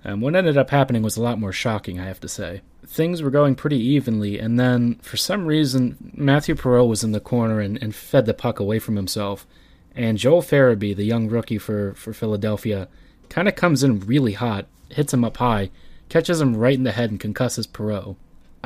Um, 0.06 0.22
what 0.22 0.36
ended 0.36 0.58
up 0.58 0.69
happening 0.69 1.02
was 1.02 1.18
a 1.18 1.22
lot 1.22 1.40
more 1.40 1.52
shocking, 1.52 2.00
I 2.00 2.06
have 2.06 2.22
to 2.22 2.30
say. 2.30 2.62
Things 2.86 3.22
were 3.22 3.31
going 3.31 3.56
pretty 3.56 3.80
evenly, 3.80 4.40
and 4.40 4.60
then 4.60 4.96
for 5.02 5.18
some 5.18 5.46
reason, 5.46 6.14
Mathieu 6.16 6.56
Perreault 6.56 6.88
was 6.88 7.04
in 7.04 7.12
the 7.12 7.19
corner 7.19 7.60
and, 7.60 7.81
and 7.81 7.94
fed 7.94 8.25
the 8.25 8.34
puck 8.34 8.60
away 8.60 8.80
from 8.80 8.96
himself, 8.96 9.46
and 9.96 10.18
Joel 10.18 10.42
Farabee, 10.42 10.96
the 10.96 11.04
young 11.04 11.28
rookie 11.28 11.58
for 11.58 11.94
for 11.96 12.14
Philadelphia, 12.14 12.88
kind 13.30 13.48
of 13.48 13.56
comes 13.56 13.84
in 13.84 14.00
really 14.02 14.34
hot, 14.34 14.68
hits 14.90 15.14
him 15.14 15.25
up 15.25 15.38
high, 15.38 15.72
catches 16.08 16.40
him 16.40 16.56
right 16.56 16.78
in 16.78 16.84
the 16.84 16.92
head, 16.92 17.12
and 17.12 17.19
concusses 17.19 17.68
Perreault. 17.68 18.16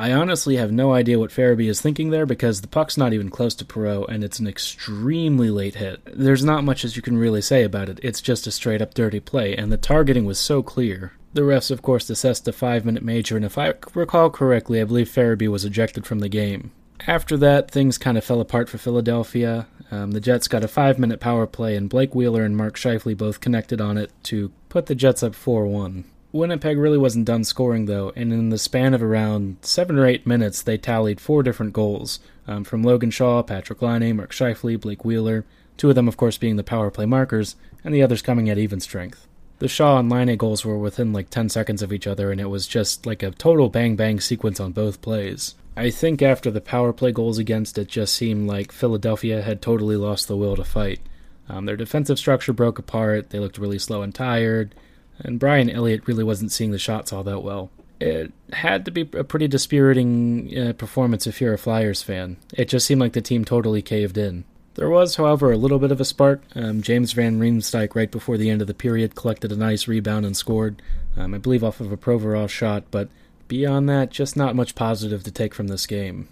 I 0.02 0.10
honestly 0.10 0.56
have 0.56 0.72
no 0.72 0.92
idea 0.92 1.20
what 1.20 1.30
Farabee 1.30 1.68
is 1.68 1.80
thinking 1.80 2.10
there 2.10 2.26
because 2.26 2.60
the 2.60 2.66
puck's 2.66 2.96
not 2.96 3.12
even 3.12 3.30
close 3.30 3.54
to 3.54 3.64
Perreault 3.64 4.08
and 4.08 4.24
it's 4.24 4.40
an 4.40 4.48
extremely 4.48 5.48
late 5.48 5.76
hit. 5.76 6.00
There's 6.04 6.44
not 6.44 6.64
much 6.64 6.84
as 6.84 6.96
you 6.96 7.02
can 7.02 7.16
really 7.16 7.40
say 7.40 7.62
about 7.62 7.88
it. 7.88 8.00
It's 8.02 8.20
just 8.20 8.48
a 8.48 8.50
straight 8.50 8.82
up 8.82 8.94
dirty 8.94 9.20
play, 9.20 9.54
and 9.54 9.70
the 9.70 9.76
targeting 9.76 10.24
was 10.24 10.40
so 10.40 10.60
clear. 10.60 11.12
The 11.34 11.42
refs, 11.42 11.70
of 11.70 11.82
course, 11.82 12.10
assessed 12.10 12.48
a 12.48 12.52
five 12.52 12.84
minute 12.84 13.04
major, 13.04 13.36
and 13.36 13.44
if 13.44 13.56
I 13.56 13.74
recall 13.94 14.28
correctly, 14.28 14.80
I 14.80 14.84
believe 14.84 15.08
Farabee 15.08 15.46
was 15.46 15.64
ejected 15.64 16.04
from 16.04 16.18
the 16.18 16.28
game. 16.28 16.72
After 17.06 17.36
that, 17.36 17.70
things 17.70 17.96
kind 17.96 18.18
of 18.18 18.24
fell 18.24 18.40
apart 18.40 18.68
for 18.68 18.78
Philadelphia. 18.78 19.68
Um, 19.92 20.10
the 20.10 20.20
Jets 20.20 20.48
got 20.48 20.64
a 20.64 20.68
five 20.68 20.98
minute 20.98 21.20
power 21.20 21.46
play, 21.46 21.76
and 21.76 21.88
Blake 21.88 22.12
Wheeler 22.12 22.42
and 22.42 22.56
Mark 22.56 22.74
Scheifele 22.74 23.16
both 23.16 23.38
connected 23.38 23.80
on 23.80 23.96
it 23.96 24.10
to 24.24 24.50
put 24.68 24.86
the 24.86 24.96
Jets 24.96 25.22
up 25.22 25.36
4 25.36 25.64
1. 25.64 26.02
Winnipeg 26.32 26.78
really 26.78 26.96
wasn't 26.96 27.26
done 27.26 27.44
scoring, 27.44 27.84
though, 27.84 28.10
and 28.16 28.32
in 28.32 28.48
the 28.48 28.56
span 28.56 28.94
of 28.94 29.02
around 29.02 29.58
seven 29.60 29.98
or 29.98 30.06
eight 30.06 30.26
minutes, 30.26 30.62
they 30.62 30.78
tallied 30.78 31.20
four 31.20 31.42
different 31.42 31.74
goals 31.74 32.20
um, 32.48 32.64
from 32.64 32.82
Logan 32.82 33.10
Shaw, 33.10 33.42
Patrik 33.42 33.82
Laine, 33.82 34.16
Mark 34.16 34.32
Scheifele, 34.32 34.80
Blake 34.80 35.04
Wheeler, 35.04 35.44
two 35.76 35.90
of 35.90 35.94
them, 35.94 36.08
of 36.08 36.16
course, 36.16 36.38
being 36.38 36.56
the 36.56 36.64
power 36.64 36.90
play 36.90 37.04
markers, 37.04 37.56
and 37.84 37.94
the 37.94 38.02
others 38.02 38.22
coming 38.22 38.48
at 38.48 38.56
even 38.56 38.80
strength. 38.80 39.28
The 39.58 39.68
Shaw 39.68 39.98
and 39.98 40.08
Laine 40.08 40.38
goals 40.38 40.64
were 40.64 40.78
within 40.78 41.12
like 41.12 41.28
10 41.28 41.50
seconds 41.50 41.82
of 41.82 41.92
each 41.92 42.06
other, 42.06 42.32
and 42.32 42.40
it 42.40 42.46
was 42.46 42.66
just 42.66 43.04
like 43.04 43.22
a 43.22 43.30
total 43.32 43.68
bang 43.68 43.94
bang 43.94 44.18
sequence 44.18 44.58
on 44.58 44.72
both 44.72 45.02
plays. 45.02 45.54
I 45.76 45.90
think 45.90 46.22
after 46.22 46.50
the 46.50 46.62
power 46.62 46.94
play 46.94 47.12
goals 47.12 47.36
against, 47.36 47.76
it 47.76 47.88
just 47.88 48.14
seemed 48.14 48.48
like 48.48 48.72
Philadelphia 48.72 49.42
had 49.42 49.60
totally 49.60 49.96
lost 49.96 50.28
the 50.28 50.36
will 50.36 50.56
to 50.56 50.64
fight. 50.64 51.00
Um, 51.48 51.66
their 51.66 51.76
defensive 51.76 52.18
structure 52.18 52.54
broke 52.54 52.78
apart, 52.78 53.30
they 53.30 53.38
looked 53.38 53.58
really 53.58 53.78
slow 53.78 54.00
and 54.00 54.14
tired 54.14 54.74
and 55.22 55.38
Brian 55.38 55.70
Elliott 55.70 56.06
really 56.06 56.24
wasn't 56.24 56.52
seeing 56.52 56.70
the 56.70 56.78
shots 56.78 57.12
all 57.12 57.22
that 57.24 57.40
well. 57.40 57.70
It 58.00 58.32
had 58.52 58.84
to 58.84 58.90
be 58.90 59.08
a 59.12 59.24
pretty 59.24 59.46
dispiriting 59.46 60.58
uh, 60.58 60.72
performance 60.72 61.26
if 61.26 61.40
you're 61.40 61.54
a 61.54 61.58
Flyers 61.58 62.02
fan. 62.02 62.36
It 62.52 62.68
just 62.68 62.86
seemed 62.86 63.00
like 63.00 63.12
the 63.12 63.20
team 63.20 63.44
totally 63.44 63.80
caved 63.80 64.18
in. 64.18 64.44
There 64.74 64.90
was, 64.90 65.16
however, 65.16 65.52
a 65.52 65.56
little 65.56 65.78
bit 65.78 65.92
of 65.92 66.00
a 66.00 66.04
spark. 66.04 66.42
Um, 66.54 66.82
James 66.82 67.12
Van 67.12 67.38
Riemsdyk, 67.38 67.94
right 67.94 68.10
before 68.10 68.38
the 68.38 68.50
end 68.50 68.60
of 68.60 68.66
the 68.66 68.74
period, 68.74 69.14
collected 69.14 69.52
a 69.52 69.56
nice 69.56 69.86
rebound 69.86 70.24
and 70.24 70.36
scored, 70.36 70.80
um, 71.16 71.34
I 71.34 71.38
believe 71.38 71.62
off 71.62 71.80
of 71.80 71.92
a 71.92 71.96
Provorov 71.96 72.48
shot, 72.48 72.84
but 72.90 73.08
beyond 73.48 73.88
that, 73.90 74.10
just 74.10 74.36
not 74.36 74.56
much 74.56 74.74
positive 74.74 75.22
to 75.24 75.30
take 75.30 75.54
from 75.54 75.68
this 75.68 75.86
game. 75.86 76.28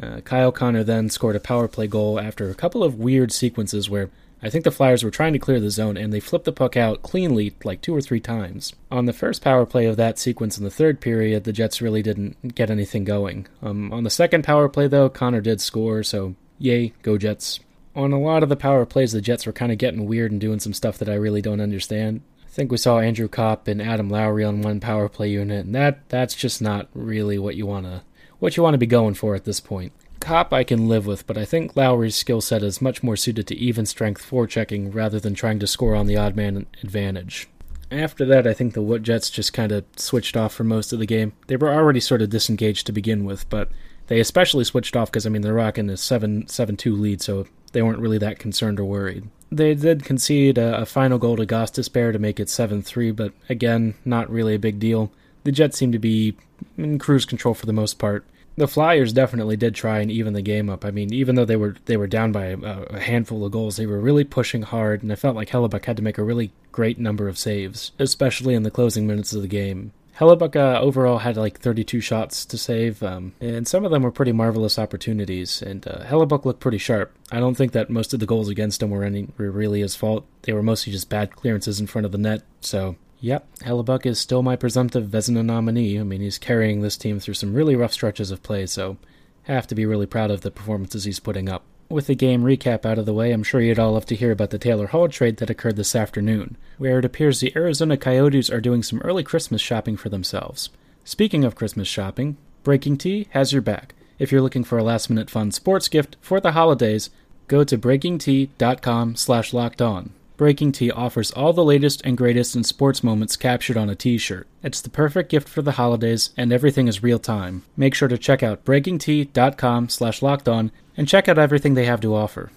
Uh, 0.00 0.20
Kyle 0.20 0.52
Connor 0.52 0.84
then 0.84 1.10
scored 1.10 1.36
a 1.36 1.40
power 1.40 1.68
play 1.68 1.88
goal 1.88 2.18
after 2.20 2.48
a 2.48 2.54
couple 2.54 2.82
of 2.84 2.98
weird 2.98 3.32
sequences 3.32 3.90
where 3.90 4.10
I 4.42 4.50
think 4.50 4.64
the 4.64 4.72
Flyers 4.72 5.04
were 5.04 5.10
trying 5.10 5.32
to 5.34 5.38
clear 5.38 5.60
the 5.60 5.70
zone 5.70 5.96
and 5.96 6.12
they 6.12 6.18
flipped 6.18 6.46
the 6.46 6.52
puck 6.52 6.76
out 6.76 7.02
cleanly 7.02 7.54
like 7.62 7.80
two 7.80 7.94
or 7.94 8.00
three 8.00 8.20
times. 8.20 8.72
On 8.90 9.06
the 9.06 9.12
first 9.12 9.42
power 9.42 9.64
play 9.64 9.86
of 9.86 9.96
that 9.96 10.18
sequence 10.18 10.58
in 10.58 10.64
the 10.64 10.70
third 10.70 11.00
period, 11.00 11.44
the 11.44 11.52
Jets 11.52 11.80
really 11.80 12.02
didn't 12.02 12.54
get 12.54 12.70
anything 12.70 13.04
going. 13.04 13.46
Um, 13.62 13.92
on 13.92 14.02
the 14.02 14.10
second 14.10 14.42
power 14.42 14.68
play, 14.68 14.88
though, 14.88 15.08
Connor 15.08 15.40
did 15.40 15.60
score, 15.60 16.02
so 16.02 16.34
yay, 16.58 16.92
go 17.02 17.16
Jets. 17.18 17.60
On 17.94 18.12
a 18.12 18.20
lot 18.20 18.42
of 18.42 18.48
the 18.48 18.56
power 18.56 18.84
plays, 18.84 19.12
the 19.12 19.20
Jets 19.20 19.46
were 19.46 19.52
kind 19.52 19.70
of 19.70 19.78
getting 19.78 20.06
weird 20.06 20.32
and 20.32 20.40
doing 20.40 20.58
some 20.58 20.72
stuff 20.72 20.98
that 20.98 21.08
I 21.08 21.14
really 21.14 21.42
don't 21.42 21.60
understand. 21.60 22.22
I 22.44 22.48
think 22.48 22.70
we 22.70 22.78
saw 22.78 22.98
Andrew 22.98 23.28
Copp 23.28 23.68
and 23.68 23.80
Adam 23.80 24.08
Lowry 24.08 24.44
on 24.44 24.62
one 24.62 24.80
power 24.80 25.08
play 25.08 25.30
unit, 25.30 25.66
and 25.66 25.74
that 25.74 26.08
that's 26.08 26.34
just 26.34 26.60
not 26.60 26.88
really 26.94 27.38
what 27.38 27.54
you 27.54 27.66
wanna 27.66 28.02
what 28.38 28.56
you 28.56 28.62
want 28.62 28.74
to 28.74 28.78
be 28.78 28.86
going 28.86 29.14
for 29.14 29.34
at 29.34 29.44
this 29.44 29.60
point. 29.60 29.92
Copp 30.22 30.52
I 30.52 30.62
can 30.62 30.86
live 30.86 31.04
with, 31.04 31.26
but 31.26 31.36
I 31.36 31.44
think 31.44 31.74
Lowry's 31.74 32.14
skill 32.14 32.40
set 32.40 32.62
is 32.62 32.80
much 32.80 33.02
more 33.02 33.16
suited 33.16 33.48
to 33.48 33.56
even 33.56 33.84
strength 33.86 34.24
forechecking 34.24 34.94
rather 34.94 35.18
than 35.18 35.34
trying 35.34 35.58
to 35.58 35.66
score 35.66 35.96
on 35.96 36.06
the 36.06 36.16
odd 36.16 36.36
man 36.36 36.64
advantage. 36.80 37.48
After 37.90 38.24
that, 38.26 38.46
I 38.46 38.54
think 38.54 38.72
the 38.72 38.82
Wood 38.82 39.02
Jets 39.02 39.30
just 39.30 39.52
kind 39.52 39.72
of 39.72 39.84
switched 39.96 40.36
off 40.36 40.54
for 40.54 40.62
most 40.62 40.92
of 40.92 41.00
the 41.00 41.06
game. 41.06 41.32
They 41.48 41.56
were 41.56 41.74
already 41.74 41.98
sort 41.98 42.22
of 42.22 42.30
disengaged 42.30 42.86
to 42.86 42.92
begin 42.92 43.24
with, 43.24 43.50
but 43.50 43.68
they 44.06 44.20
especially 44.20 44.62
switched 44.62 44.94
off 44.94 45.10
because 45.10 45.26
I 45.26 45.28
mean 45.28 45.42
they're 45.42 45.54
rocking 45.54 45.90
a 45.90 45.96
7 45.96 46.46
7 46.46 46.76
2 46.76 46.94
lead, 46.94 47.20
so 47.20 47.48
they 47.72 47.82
weren't 47.82 47.98
really 47.98 48.18
that 48.18 48.38
concerned 48.38 48.78
or 48.78 48.84
worried. 48.84 49.28
They 49.50 49.74
did 49.74 50.04
concede 50.04 50.56
a, 50.56 50.82
a 50.82 50.86
final 50.86 51.18
goal 51.18 51.36
to 51.36 51.46
Gostisbehere 51.46 52.12
to 52.12 52.20
make 52.20 52.38
it 52.38 52.48
7 52.48 52.80
3, 52.80 53.10
but 53.10 53.32
again, 53.48 53.94
not 54.04 54.30
really 54.30 54.54
a 54.54 54.60
big 54.60 54.78
deal. 54.78 55.10
The 55.42 55.50
Jets 55.50 55.76
seem 55.76 55.90
to 55.90 55.98
be 55.98 56.36
in 56.78 57.00
cruise 57.00 57.24
control 57.24 57.54
for 57.54 57.66
the 57.66 57.72
most 57.72 57.98
part 57.98 58.24
the 58.56 58.68
Flyers 58.68 59.12
definitely 59.12 59.56
did 59.56 59.74
try 59.74 60.00
and 60.00 60.10
even 60.10 60.34
the 60.34 60.42
game 60.42 60.68
up. 60.68 60.84
I 60.84 60.90
mean, 60.90 61.12
even 61.12 61.34
though 61.34 61.44
they 61.44 61.56
were 61.56 61.76
they 61.86 61.96
were 61.96 62.06
down 62.06 62.32
by 62.32 62.46
a, 62.46 62.58
a, 62.58 63.00
handful 63.00 63.44
of 63.44 63.52
goals, 63.52 63.76
they 63.76 63.86
were 63.86 64.00
really 64.00 64.24
pushing 64.24 64.62
hard, 64.62 65.02
and 65.02 65.10
I 65.10 65.16
felt 65.16 65.36
like 65.36 65.48
Hellebuyck 65.48 65.84
had 65.84 65.96
to 65.96 66.02
make 66.02 66.18
a 66.18 66.24
really 66.24 66.52
great 66.70 66.98
number 66.98 67.28
of 67.28 67.38
saves, 67.38 67.92
especially 67.98 68.54
in 68.54 68.62
the 68.62 68.70
closing 68.70 69.06
minutes 69.06 69.32
of 69.32 69.42
the 69.42 69.48
game. 69.48 69.92
Hellebuyck 70.18 70.54
uh, 70.56 70.78
overall 70.78 71.18
had 71.18 71.38
like 71.38 71.58
32 71.58 72.00
shots 72.00 72.44
to 72.44 72.58
save, 72.58 73.02
um, 73.02 73.32
and 73.40 73.66
some 73.66 73.84
of 73.84 73.90
them 73.90 74.02
were 74.02 74.10
pretty 74.10 74.32
marvelous 74.32 74.78
opportunities. 74.78 75.62
And 75.62 75.86
uh, 75.88 76.04
Hellebuyck 76.04 76.44
looked 76.44 76.60
pretty 76.60 76.78
sharp. 76.78 77.16
I 77.30 77.40
don't 77.40 77.54
think 77.54 77.72
that 77.72 77.88
most 77.88 78.12
of 78.12 78.20
the 78.20 78.26
goals 78.26 78.50
against 78.50 78.82
him 78.82 78.90
were 78.90 79.04
any 79.04 79.28
were 79.38 79.50
really 79.50 79.80
his 79.80 79.96
fault. 79.96 80.26
They 80.42 80.52
were 80.52 80.62
mostly 80.62 80.92
just 80.92 81.08
bad 81.08 81.34
clearances 81.34 81.80
in 81.80 81.86
front 81.86 82.04
of 82.04 82.12
the 82.12 82.18
net. 82.18 82.42
So 82.60 82.96
Yep, 83.22 83.58
Hellebuyck 83.60 84.04
is 84.04 84.18
still 84.18 84.42
my 84.42 84.56
presumptive 84.56 85.06
Vezina 85.06 85.44
nominee. 85.44 85.98
I 85.98 86.02
mean, 86.02 86.20
he's 86.20 86.38
carrying 86.38 86.82
this 86.82 86.96
team 86.96 87.20
through 87.20 87.34
some 87.34 87.54
really 87.54 87.76
rough 87.76 87.92
stretches 87.92 88.32
of 88.32 88.42
play, 88.42 88.66
so 88.66 88.96
have 89.44 89.68
to 89.68 89.76
be 89.76 89.86
really 89.86 90.06
proud 90.06 90.32
of 90.32 90.40
the 90.40 90.50
performances 90.50 91.04
he's 91.04 91.20
putting 91.20 91.48
up. 91.48 91.62
With 91.88 92.08
the 92.08 92.16
game 92.16 92.42
recap 92.42 92.84
out 92.84 92.98
of 92.98 93.06
the 93.06 93.14
way, 93.14 93.30
I'm 93.30 93.44
sure 93.44 93.60
you'd 93.60 93.78
all 93.78 93.92
love 93.92 94.06
to 94.06 94.16
hear 94.16 94.32
about 94.32 94.50
the 94.50 94.58
Taylor 94.58 94.88
Hall 94.88 95.08
trade 95.08 95.36
that 95.36 95.50
occurred 95.50 95.76
this 95.76 95.94
afternoon, 95.94 96.56
where 96.78 96.98
it 96.98 97.04
appears 97.04 97.38
the 97.38 97.52
Arizona 97.54 97.96
Coyotes 97.96 98.50
are 98.50 98.60
doing 98.60 98.82
some 98.82 99.00
early 99.02 99.22
Christmas 99.22 99.60
shopping 99.60 99.96
for 99.96 100.08
themselves. 100.08 100.70
Speaking 101.04 101.44
of 101.44 101.54
Christmas 101.54 101.86
shopping, 101.86 102.38
BreakingT 102.64 103.28
has 103.30 103.52
your 103.52 103.62
back. 103.62 103.94
If 104.18 104.32
you're 104.32 104.42
looking 104.42 104.64
for 104.64 104.78
a 104.78 104.84
last-minute 104.84 105.30
fun 105.30 105.52
sports 105.52 105.86
gift 105.86 106.16
for 106.20 106.40
the 106.40 106.52
holidays, 106.52 107.10
go 107.46 107.62
to 107.62 107.78
breakingt.com 107.78 109.14
slash 109.14 109.52
locked 109.52 109.80
on. 109.80 110.12
BreakingT 110.42 110.90
offers 110.96 111.30
all 111.30 111.52
the 111.52 111.62
latest 111.62 112.02
and 112.04 112.18
greatest 112.18 112.56
in 112.56 112.64
sports 112.64 113.04
moments 113.04 113.36
captured 113.36 113.76
on 113.76 113.88
a 113.88 113.94
t 113.94 114.18
shirt. 114.18 114.48
It's 114.60 114.80
the 114.80 114.90
perfect 114.90 115.30
gift 115.30 115.48
for 115.48 115.62
the 115.62 115.70
holidays, 115.70 116.30
and 116.36 116.52
everything 116.52 116.88
is 116.88 117.00
real 117.00 117.20
time. 117.20 117.62
Make 117.76 117.94
sure 117.94 118.08
to 118.08 118.18
check 118.18 118.42
out 118.42 118.64
breakingt.com 118.64 119.88
slash 119.88 120.20
locked 120.20 120.48
on 120.48 120.72
and 120.96 121.06
check 121.06 121.28
out 121.28 121.38
everything 121.38 121.74
they 121.74 121.84
have 121.84 122.00
to 122.00 122.16
offer. 122.16 122.50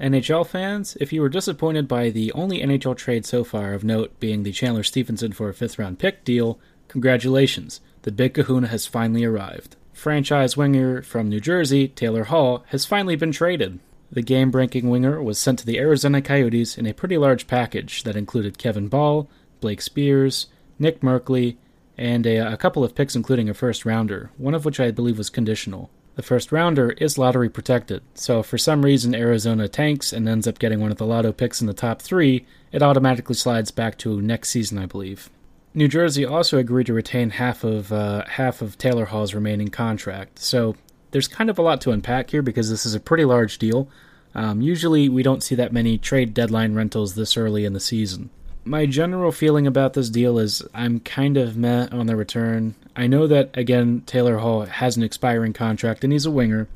NHL 0.00 0.44
fans, 0.44 0.96
if 1.00 1.12
you 1.12 1.20
were 1.20 1.28
disappointed 1.28 1.86
by 1.86 2.10
the 2.10 2.32
only 2.32 2.58
NHL 2.58 2.96
trade 2.96 3.24
so 3.24 3.44
far 3.44 3.74
of 3.74 3.84
note 3.84 4.18
being 4.18 4.42
the 4.42 4.50
Chandler 4.50 4.82
Stephenson 4.82 5.30
for 5.30 5.48
a 5.48 5.54
fifth 5.54 5.78
round 5.78 6.00
pick 6.00 6.24
deal, 6.24 6.58
congratulations. 6.88 7.80
The 8.02 8.08
the 8.08 8.12
big 8.12 8.34
kahuna 8.34 8.66
has 8.66 8.86
finally 8.86 9.22
arrived. 9.22 9.76
Franchise 9.92 10.56
winger 10.56 11.02
from 11.02 11.28
New 11.28 11.40
Jersey, 11.40 11.86
Taylor 11.86 12.24
Hall, 12.24 12.64
has 12.68 12.86
finally 12.86 13.14
been 13.16 13.32
traded. 13.32 13.78
The 14.10 14.22
game 14.22 14.50
breaking 14.50 14.88
winger 14.88 15.22
was 15.22 15.38
sent 15.38 15.58
to 15.58 15.66
the 15.66 15.78
Arizona 15.78 16.22
Coyotes 16.22 16.78
in 16.78 16.86
a 16.86 16.94
pretty 16.94 17.18
large 17.18 17.46
package 17.46 18.04
that 18.04 18.16
included 18.16 18.58
Kevin 18.58 18.88
Bahl, 18.88 19.28
Blake 19.60 19.82
Speers, 19.82 20.46
Nick 20.78 21.00
Merkley, 21.00 21.56
and 21.98 22.26
a, 22.26 22.52
a, 22.52 22.56
couple 22.56 22.84
of 22.84 22.94
picks, 22.94 23.16
including 23.16 23.48
a 23.48 23.54
first 23.54 23.84
rounder, 23.84 24.30
one 24.38 24.54
of 24.54 24.64
which 24.64 24.80
I 24.80 24.90
believe 24.92 25.18
was 25.18 25.28
conditional. 25.28 25.90
The 26.14 26.22
first 26.22 26.50
rounder 26.50 26.92
is 26.92 27.18
lottery 27.18 27.48
protected, 27.48 28.02
so 28.14 28.40
if 28.40 28.46
for 28.46 28.58
some 28.58 28.84
reason 28.84 29.14
Arizona 29.14 29.68
tanks 29.68 30.12
and 30.12 30.28
ends 30.28 30.48
up 30.48 30.58
getting 30.58 30.80
one 30.80 30.90
of 30.90 30.96
the 30.96 31.06
lotto 31.06 31.32
picks 31.32 31.60
in 31.60 31.66
the 31.66 31.74
top 31.74 32.00
three, 32.00 32.46
it 32.72 32.82
automatically 32.82 33.34
slides 33.34 33.70
back 33.70 33.98
to 33.98 34.20
next 34.22 34.48
season, 34.50 34.78
I 34.78 34.86
believe. 34.86 35.28
New 35.74 35.86
Jersey 35.86 36.24
also 36.24 36.58
agreed 36.58 36.86
to 36.86 36.94
retain 36.94 37.30
half 37.30 37.62
of 37.62 37.92
uh, 37.92 38.24
half 38.26 38.62
of 38.62 38.78
Taylor 38.78 39.04
Hall's 39.04 39.34
remaining 39.34 39.68
contract, 39.68 40.38
so 40.38 40.76
there's 41.10 41.28
kind 41.28 41.50
of 41.50 41.58
a 41.58 41.62
lot 41.62 41.80
to 41.82 41.90
unpack 41.90 42.30
here 42.30 42.42
because 42.42 42.70
this 42.70 42.86
is 42.86 42.94
a 42.94 43.00
pretty 43.00 43.24
large 43.24 43.58
deal. 43.58 43.88
Um, 44.34 44.60
usually, 44.60 45.08
we 45.08 45.22
don't 45.22 45.42
see 45.42 45.54
that 45.54 45.72
many 45.72 45.98
trade 45.98 46.34
deadline 46.34 46.74
rentals 46.74 47.14
this 47.14 47.36
early 47.36 47.64
in 47.64 47.72
the 47.72 47.80
season. 47.80 48.30
My 48.64 48.84
general 48.84 49.32
feeling 49.32 49.66
about 49.66 49.94
this 49.94 50.10
deal 50.10 50.38
is 50.38 50.62
I'm 50.74 51.00
kind 51.00 51.36
of 51.36 51.56
meh 51.56 51.88
on 51.90 52.06
the 52.06 52.16
return. 52.16 52.74
I 52.94 53.06
know 53.06 53.26
that, 53.26 53.50
again, 53.56 54.02
Taylor 54.04 54.38
Hall 54.38 54.66
has 54.66 54.96
an 54.96 55.02
expiring 55.02 55.54
contract 55.54 56.04
and 56.04 56.12
he's 56.12 56.26
a 56.26 56.30
winger, 56.30 56.68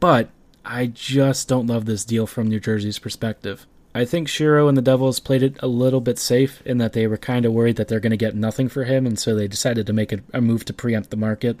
but 0.00 0.30
I 0.64 0.86
just 0.86 1.48
don't 1.48 1.66
love 1.66 1.84
this 1.84 2.04
deal 2.04 2.26
from 2.26 2.48
New 2.48 2.60
Jersey's 2.60 2.98
perspective. 2.98 3.66
I 3.94 4.04
think 4.04 4.28
Shero 4.28 4.68
and 4.68 4.76
the 4.76 4.82
Devils 4.82 5.20
played 5.20 5.42
it 5.42 5.56
a 5.60 5.66
little 5.66 6.00
bit 6.00 6.18
safe 6.18 6.60
in 6.66 6.78
that 6.78 6.92
they 6.92 7.06
were 7.06 7.16
kind 7.16 7.46
of 7.46 7.52
worried 7.52 7.76
that 7.76 7.88
they're 7.88 8.00
going 8.00 8.10
to 8.10 8.16
get 8.16 8.34
nothing 8.34 8.68
for 8.68 8.84
him, 8.84 9.06
and 9.06 9.18
so 9.18 9.34
they 9.34 9.48
decided 9.48 9.86
to 9.86 9.92
make 9.92 10.12
a, 10.12 10.20
a 10.34 10.40
move 10.40 10.64
to 10.66 10.74
preempt 10.74 11.10
the 11.10 11.16
market. 11.16 11.58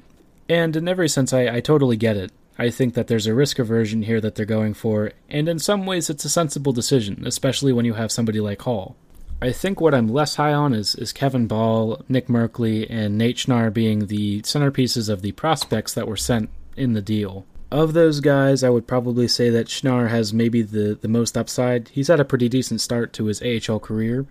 And 0.48 0.76
in 0.76 0.88
every 0.88 1.08
sense, 1.08 1.32
I, 1.32 1.56
I 1.56 1.60
totally 1.60 1.96
get 1.96 2.16
it. 2.16 2.32
I 2.58 2.70
think 2.70 2.94
that 2.94 3.06
there's 3.06 3.26
a 3.26 3.34
risk 3.34 3.58
aversion 3.58 4.02
here 4.02 4.20
that 4.20 4.34
they're 4.34 4.46
going 4.46 4.74
for, 4.74 5.12
and 5.28 5.48
in 5.48 5.58
some 5.58 5.84
ways 5.84 6.08
it's 6.08 6.24
a 6.24 6.30
sensible 6.30 6.72
decision, 6.72 7.26
especially 7.26 7.72
when 7.72 7.84
you 7.84 7.94
have 7.94 8.10
somebody 8.10 8.40
like 8.40 8.62
Hall. 8.62 8.96
I 9.42 9.52
think 9.52 9.78
what 9.78 9.94
I'm 9.94 10.08
less 10.08 10.36
high 10.36 10.54
on 10.54 10.72
is, 10.72 10.94
is 10.94 11.12
Kevin 11.12 11.46
Bahl, 11.46 12.02
Nick 12.08 12.28
Merkley, 12.28 12.86
and 12.88 13.18
Nate 13.18 13.36
Schnarr 13.36 13.72
being 13.72 14.06
the 14.06 14.40
centerpieces 14.42 15.10
of 15.10 15.20
the 15.20 15.32
prospects 15.32 15.92
that 15.92 16.08
were 16.08 16.16
sent 16.16 16.48
in 16.74 16.94
the 16.94 17.02
deal. 17.02 17.44
Of 17.70 17.92
those 17.92 18.20
guys, 18.20 18.64
I 18.64 18.70
would 18.70 18.86
probably 18.86 19.28
say 19.28 19.50
that 19.50 19.66
Schnarr 19.66 20.08
has 20.08 20.32
maybe 20.32 20.62
the, 20.62 20.96
the 20.98 21.08
most 21.08 21.36
upside. 21.36 21.88
He's 21.88 22.08
had 22.08 22.20
a 22.20 22.24
pretty 22.24 22.48
decent 22.48 22.80
start 22.80 23.12
to 23.14 23.26
his 23.26 23.42
AHL 23.42 23.80
career, 23.80 24.26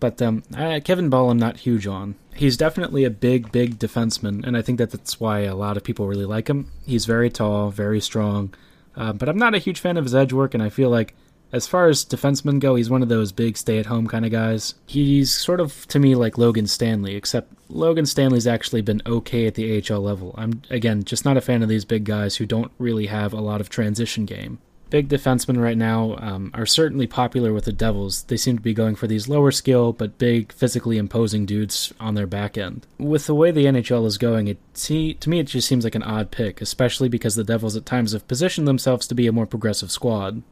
but 0.00 0.20
um, 0.22 0.42
uh, 0.56 0.80
Kevin 0.82 1.10
Bahl, 1.10 1.30
I'm 1.30 1.38
not 1.38 1.58
huge 1.58 1.86
on. 1.86 2.16
He's 2.34 2.56
definitely 2.56 3.04
a 3.04 3.10
big, 3.10 3.52
big 3.52 3.78
defenseman, 3.78 4.46
and 4.46 4.56
I 4.56 4.62
think 4.62 4.78
that 4.78 4.90
that's 4.90 5.20
why 5.20 5.40
a 5.40 5.54
lot 5.54 5.76
of 5.76 5.84
people 5.84 6.06
really 6.06 6.24
like 6.24 6.48
him. 6.48 6.70
He's 6.86 7.06
very 7.06 7.30
tall, 7.30 7.70
very 7.70 8.00
strong, 8.00 8.54
uh, 8.96 9.12
but 9.12 9.28
I'm 9.28 9.38
not 9.38 9.54
a 9.54 9.58
huge 9.58 9.80
fan 9.80 9.96
of 9.96 10.04
his 10.04 10.14
edge 10.14 10.32
work, 10.32 10.54
and 10.54 10.62
I 10.62 10.70
feel 10.70 10.90
like 10.90 11.14
as 11.52 11.66
far 11.66 11.88
as 11.88 12.04
defensemen 12.04 12.60
go, 12.60 12.76
he's 12.76 12.90
one 12.90 13.02
of 13.02 13.08
those 13.08 13.32
big 13.32 13.56
stay-at-home 13.56 14.06
kind 14.06 14.24
of 14.24 14.30
guys. 14.30 14.74
He's 14.86 15.32
sort 15.32 15.60
of 15.60 15.86
to 15.88 15.98
me 15.98 16.14
like 16.14 16.38
Logan 16.38 16.66
Stanley, 16.66 17.16
except 17.16 17.52
Logan 17.68 18.06
Stanley's 18.06 18.46
actually 18.46 18.82
been 18.82 19.02
okay 19.06 19.46
at 19.46 19.54
the 19.54 19.82
AHL 19.82 20.00
level. 20.00 20.34
I'm 20.38 20.62
again 20.70 21.02
just 21.04 21.24
not 21.24 21.36
a 21.36 21.40
fan 21.40 21.62
of 21.62 21.68
these 21.68 21.84
big 21.84 22.04
guys 22.04 22.36
who 22.36 22.46
don't 22.46 22.70
really 22.78 23.06
have 23.06 23.32
a 23.32 23.40
lot 23.40 23.60
of 23.60 23.68
transition 23.68 24.24
game 24.24 24.58
big 24.90 25.08
defensemen 25.08 25.62
right 25.62 25.76
now 25.76 26.16
um, 26.18 26.50
are 26.52 26.66
certainly 26.66 27.06
popular 27.06 27.52
with 27.52 27.64
the 27.64 27.72
Devils. 27.72 28.24
They 28.24 28.36
seem 28.36 28.56
to 28.56 28.62
be 28.62 28.74
going 28.74 28.96
for 28.96 29.06
these 29.06 29.28
lower 29.28 29.50
skill 29.50 29.92
but 29.92 30.18
big, 30.18 30.52
physically 30.52 30.98
imposing 30.98 31.46
dudes 31.46 31.92
on 32.00 32.14
their 32.14 32.26
back 32.26 32.58
end. 32.58 32.86
With 32.98 33.26
the 33.26 33.34
way 33.34 33.50
the 33.50 33.66
NHL 33.66 34.06
is 34.06 34.18
going, 34.18 34.48
it 34.48 34.58
see, 34.74 35.14
to 35.14 35.30
me 35.30 35.38
it 35.38 35.44
just 35.44 35.68
seems 35.68 35.84
like 35.84 35.94
an 35.94 36.02
odd 36.02 36.30
pick, 36.30 36.60
especially 36.60 37.08
because 37.08 37.34
the 37.34 37.44
Devils 37.44 37.76
at 37.76 37.86
times 37.86 38.12
have 38.12 38.28
positioned 38.28 38.68
themselves 38.68 39.06
to 39.06 39.14
be 39.14 39.26
a 39.26 39.32
more 39.32 39.46
progressive 39.46 39.90
squad. 39.90 40.42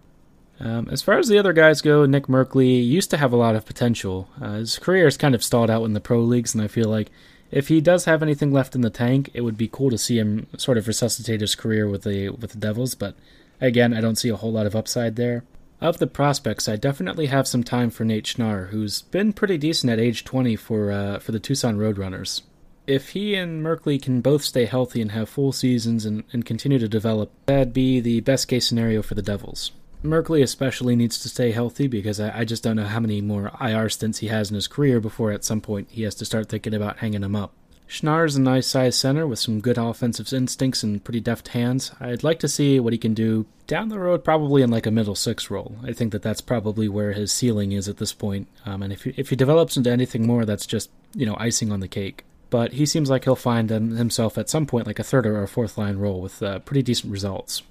Um, 0.60 0.88
as 0.90 1.02
far 1.02 1.18
as 1.18 1.28
the 1.28 1.38
other 1.38 1.52
guys 1.52 1.80
go, 1.80 2.04
Nick 2.04 2.26
Merkley 2.26 2.84
used 2.84 3.10
to 3.10 3.16
have 3.16 3.32
a 3.32 3.36
lot 3.36 3.54
of 3.54 3.64
potential. 3.64 4.28
Uh, 4.40 4.54
his 4.54 4.78
career 4.78 5.04
has 5.04 5.16
kind 5.16 5.34
of 5.34 5.44
stalled 5.44 5.70
out 5.70 5.84
in 5.84 5.92
the 5.92 6.00
pro 6.00 6.20
leagues, 6.20 6.54
and 6.54 6.62
I 6.62 6.66
feel 6.66 6.88
like 6.88 7.10
if 7.50 7.68
he 7.68 7.80
does 7.80 8.04
have 8.04 8.22
anything 8.22 8.52
left 8.52 8.74
in 8.74 8.82
the 8.82 8.90
tank, 8.90 9.30
it 9.34 9.42
would 9.42 9.56
be 9.56 9.68
cool 9.68 9.90
to 9.90 9.98
see 9.98 10.18
him 10.18 10.46
sort 10.56 10.76
of 10.76 10.86
resuscitate 10.86 11.40
his 11.40 11.54
career 11.54 11.88
with 11.88 12.02
the 12.02 12.30
with 12.30 12.52
the 12.52 12.58
Devils. 12.58 12.94
But 12.94 13.14
Again, 13.60 13.92
I 13.92 14.00
don't 14.00 14.16
see 14.16 14.28
a 14.28 14.36
whole 14.36 14.52
lot 14.52 14.66
of 14.66 14.76
upside 14.76 15.16
there. 15.16 15.44
Of 15.80 15.98
the 15.98 16.06
prospects, 16.06 16.68
I 16.68 16.76
definitely 16.76 17.26
have 17.26 17.46
some 17.46 17.62
time 17.62 17.90
for 17.90 18.04
Nate 18.04 18.24
Schnarr, 18.24 18.70
who's 18.70 19.02
been 19.02 19.32
pretty 19.32 19.58
decent 19.58 19.92
at 19.92 20.00
age 20.00 20.24
20 20.24 20.56
for 20.56 20.90
uh, 20.90 21.18
for 21.20 21.30
the 21.30 21.38
Tucson 21.38 21.76
Roadrunners. 21.78 22.42
If 22.88 23.10
he 23.10 23.34
and 23.34 23.62
Merkley 23.62 24.00
can 24.00 24.20
both 24.20 24.42
stay 24.42 24.64
healthy 24.64 25.02
and 25.02 25.12
have 25.12 25.28
full 25.28 25.52
seasons 25.52 26.04
and, 26.06 26.24
and 26.32 26.44
continue 26.44 26.78
to 26.78 26.88
develop, 26.88 27.30
that'd 27.46 27.72
be 27.72 28.00
the 28.00 28.20
best 28.20 28.48
case 28.48 28.66
scenario 28.66 29.02
for 29.02 29.14
the 29.14 29.22
Devils. 29.22 29.72
Merkley 30.02 30.42
especially 30.42 30.96
needs 30.96 31.18
to 31.18 31.28
stay 31.28 31.50
healthy 31.50 31.86
because 31.86 32.18
I, 32.18 32.40
I 32.40 32.44
just 32.44 32.62
don't 32.62 32.76
know 32.76 32.84
how 32.84 33.00
many 33.00 33.20
more 33.20 33.52
IR 33.60 33.88
stints 33.88 34.18
he 34.18 34.28
has 34.28 34.50
in 34.50 34.54
his 34.54 34.68
career 34.68 35.00
before 35.00 35.32
at 35.32 35.44
some 35.44 35.60
point 35.60 35.88
he 35.90 36.02
has 36.04 36.14
to 36.16 36.24
start 36.24 36.48
thinking 36.48 36.72
about 36.72 36.98
hanging 36.98 37.22
him 37.22 37.36
up. 37.36 37.52
Schnarr's 37.88 38.36
a 38.36 38.40
nice 38.40 38.66
sized 38.66 38.98
center 38.98 39.26
with 39.26 39.38
some 39.38 39.60
good 39.60 39.78
offensive 39.78 40.30
instincts 40.32 40.82
and 40.82 41.02
pretty 41.02 41.20
deft 41.20 41.48
hands. 41.48 41.90
I'd 41.98 42.22
like 42.22 42.38
to 42.40 42.48
see 42.48 42.78
what 42.78 42.92
he 42.92 42.98
can 42.98 43.14
do 43.14 43.46
down 43.66 43.88
the 43.88 43.98
road, 43.98 44.24
probably 44.24 44.62
in 44.62 44.70
like 44.70 44.86
a 44.86 44.90
middle 44.90 45.14
six 45.14 45.50
role. 45.50 45.76
I 45.82 45.94
think 45.94 46.12
that 46.12 46.22
that's 46.22 46.42
probably 46.42 46.88
where 46.88 47.12
his 47.12 47.32
ceiling 47.32 47.72
is 47.72 47.88
at 47.88 47.96
this 47.96 48.12
point. 48.12 48.46
Um, 48.66 48.82
and 48.82 48.92
if 48.92 49.04
he, 49.04 49.14
if 49.16 49.30
he 49.30 49.36
develops 49.36 49.76
into 49.76 49.90
anything 49.90 50.26
more, 50.26 50.44
that's 50.44 50.66
just 50.66 50.90
you 51.14 51.24
know 51.24 51.36
icing 51.38 51.72
on 51.72 51.80
the 51.80 51.88
cake. 51.88 52.24
But 52.50 52.74
he 52.74 52.84
seems 52.84 53.08
like 53.08 53.24
he'll 53.24 53.36
find 53.36 53.70
himself 53.70 54.36
at 54.36 54.50
some 54.50 54.66
point 54.66 54.86
like 54.86 54.98
a 54.98 55.04
third 55.04 55.26
or 55.26 55.42
a 55.42 55.48
fourth 55.48 55.78
line 55.78 55.96
role 55.96 56.20
with 56.20 56.42
uh, 56.42 56.58
pretty 56.60 56.82
decent 56.82 57.10
results. 57.10 57.62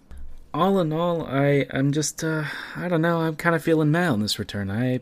All 0.54 0.80
in 0.80 0.92
all, 0.92 1.28
I 1.28 1.68
I'm 1.70 1.92
just 1.92 2.24
uh, 2.24 2.46
I 2.76 2.88
don't 2.88 3.02
know. 3.02 3.20
I'm 3.20 3.36
kind 3.36 3.56
of 3.56 3.64
feeling 3.64 3.92
mad 3.92 4.10
on 4.10 4.22
this 4.22 4.40
return. 4.40 4.72
I 4.72 5.02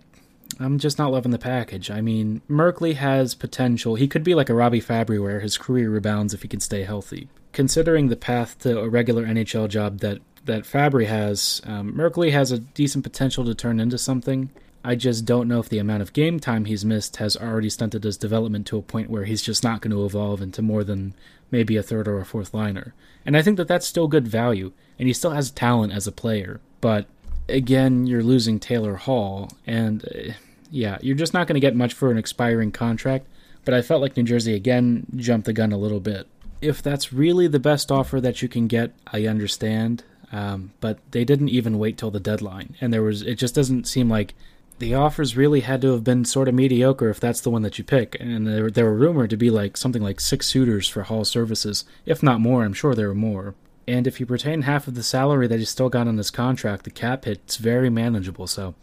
I'm 0.60 0.80
just 0.80 0.98
not 0.98 1.12
loving 1.12 1.32
the 1.32 1.40
package. 1.40 1.92
I 1.92 2.02
mean, 2.02 2.42
Merkley 2.50 2.96
has 2.96 3.36
potential. 3.36 3.96
He 3.96 4.08
could 4.08 4.24
be 4.24 4.36
like 4.36 4.50
a 4.50 4.54
Robbie 4.54 4.82
Fabbri 4.82 5.22
where 5.22 5.40
his 5.40 5.58
career 5.58 5.90
rebounds 5.90 6.34
if 6.34 6.42
he 6.42 6.48
can 6.48 6.60
stay 6.60 6.84
healthy. 6.84 7.28
Considering 7.52 8.08
the 8.08 8.16
path 8.16 8.58
to 8.60 8.80
a 8.80 8.90
regular 8.90 9.26
NHL 9.26 9.70
job 9.70 10.00
that, 10.00 10.20
that 10.46 10.64
Fabbri 10.64 11.08
has, 11.08 11.62
um, 11.66 11.94
Merkley 11.94 12.32
has 12.32 12.52
a 12.52 12.60
decent 12.60 13.04
potential 13.04 13.44
to 13.46 13.56
turn 13.56 13.80
into 13.80 13.98
something. 13.98 14.50
I 14.84 14.96
just 14.96 15.26
don't 15.26 15.48
know 15.48 15.60
if 15.60 15.70
the 15.70 15.80
amount 15.80 16.04
of 16.04 16.14
game 16.14 16.40
time 16.40 16.66
he's 16.66 16.86
missed 16.86 17.16
has 17.18 17.36
already 17.36 17.70
stunted 17.70 18.04
his 18.04 18.18
development 18.18 18.68
to 18.68 18.78
a 18.78 18.84
point 18.84 19.10
where 19.10 19.26
he's 19.26 19.42
just 19.42 19.64
not 19.64 19.82
going 19.82 19.92
to 19.92 20.06
evolve 20.06 20.42
into 20.42 20.62
more 20.62 20.84
than 20.84 21.16
maybe 21.50 21.76
a 21.76 21.84
third 21.84 22.08
or 22.08 22.20
a 22.20 22.26
fourth 22.26 22.54
liner. 22.54 22.94
And 23.26 23.36
I 23.36 23.42
think 23.42 23.58
that 23.58 23.68
that's 23.68 23.88
still 23.88 24.08
good 24.08 24.28
value, 24.28 24.74
and 25.00 25.08
he 25.08 25.14
still 25.14 25.32
has 25.32 25.50
talent 25.50 25.92
as 25.92 26.06
a 26.06 26.12
player. 26.12 26.62
But 26.82 27.08
again, 27.50 28.08
you're 28.08 28.24
losing 28.24 28.60
Taylor 28.60 28.96
Hall, 28.96 29.50
and 29.66 30.06
uh, 30.06 30.34
yeah, 30.70 30.98
you're 31.02 31.16
just 31.16 31.34
not 31.34 31.48
going 31.48 31.56
to 31.56 31.66
get 31.66 31.76
much 31.76 31.94
for 31.94 32.12
an 32.12 32.18
expiring 32.18 32.72
contract. 32.72 33.28
But 33.64 33.74
I 33.74 33.82
felt 33.82 34.02
like 34.02 34.16
New 34.16 34.24
Jersey 34.24 34.54
again 34.54 35.08
jumped 35.16 35.46
the 35.46 35.54
gun 35.54 35.72
a 35.72 35.78
little 35.78 36.00
bit. 36.00 36.28
If 36.62 36.82
that's 36.82 37.12
really 37.12 37.48
the 37.48 37.60
best 37.60 37.92
offer 37.92 38.22
that 38.22 38.42
you 38.42 38.48
can 38.48 38.68
get, 38.68 38.94
I 39.08 39.26
understand. 39.26 40.04
Um, 40.32 40.74
but 40.82 41.00
they 41.12 41.24
didn't 41.24 41.50
even 41.50 41.80
wait 41.80 41.98
till 41.98 42.12
the 42.12 42.20
deadline, 42.20 42.76
and 42.82 42.94
there 42.94 43.02
was 43.02 43.22
it 43.22 43.36
just 43.36 43.56
doesn't 43.56 43.88
seem 43.88 44.10
like 44.10 44.34
the 44.80 44.94
offers 44.94 45.38
really 45.38 45.62
had 45.62 45.82
to 45.82 45.92
have 45.94 46.04
been 46.04 46.26
sort 46.26 46.48
of 46.48 46.54
mediocre 46.54 47.10
if 47.10 47.20
that's 47.20 47.42
the 47.42 47.50
one 47.50 47.62
that 47.62 47.78
you 47.78 47.84
pick. 47.84 48.18
And 48.20 48.46
there, 48.46 48.70
there 48.70 48.86
were 48.86 48.96
rumored 48.96 49.30
to 49.30 49.38
be 49.38 49.50
like 49.50 49.78
something 49.78 50.02
like 50.02 50.20
six 50.20 50.48
suitors 50.48 50.88
for 50.88 51.04
Hall 51.04 51.24
services, 51.24 51.86
if 52.06 52.22
not 52.22 52.42
more. 52.42 52.64
I'm 52.64 52.74
sure 52.74 52.94
there 52.94 53.08
were 53.08 53.16
more. 53.16 53.56
And 53.88 54.08
if 54.08 54.20
you 54.20 54.26
retain 54.26 54.64
half 54.64 54.88
of 54.88 54.96
the 54.96 55.04
salary 55.04 55.48
that 55.48 55.60
he's 55.60 55.70
still 55.70 55.90
got 55.90 56.08
on 56.08 56.18
his 56.18 56.32
contract, 56.32 56.84
the 56.84 56.92
cap 56.92 57.26
hit's 57.26 57.58
very 57.58 57.90
manageable. 57.90 58.48
So, 58.48 58.76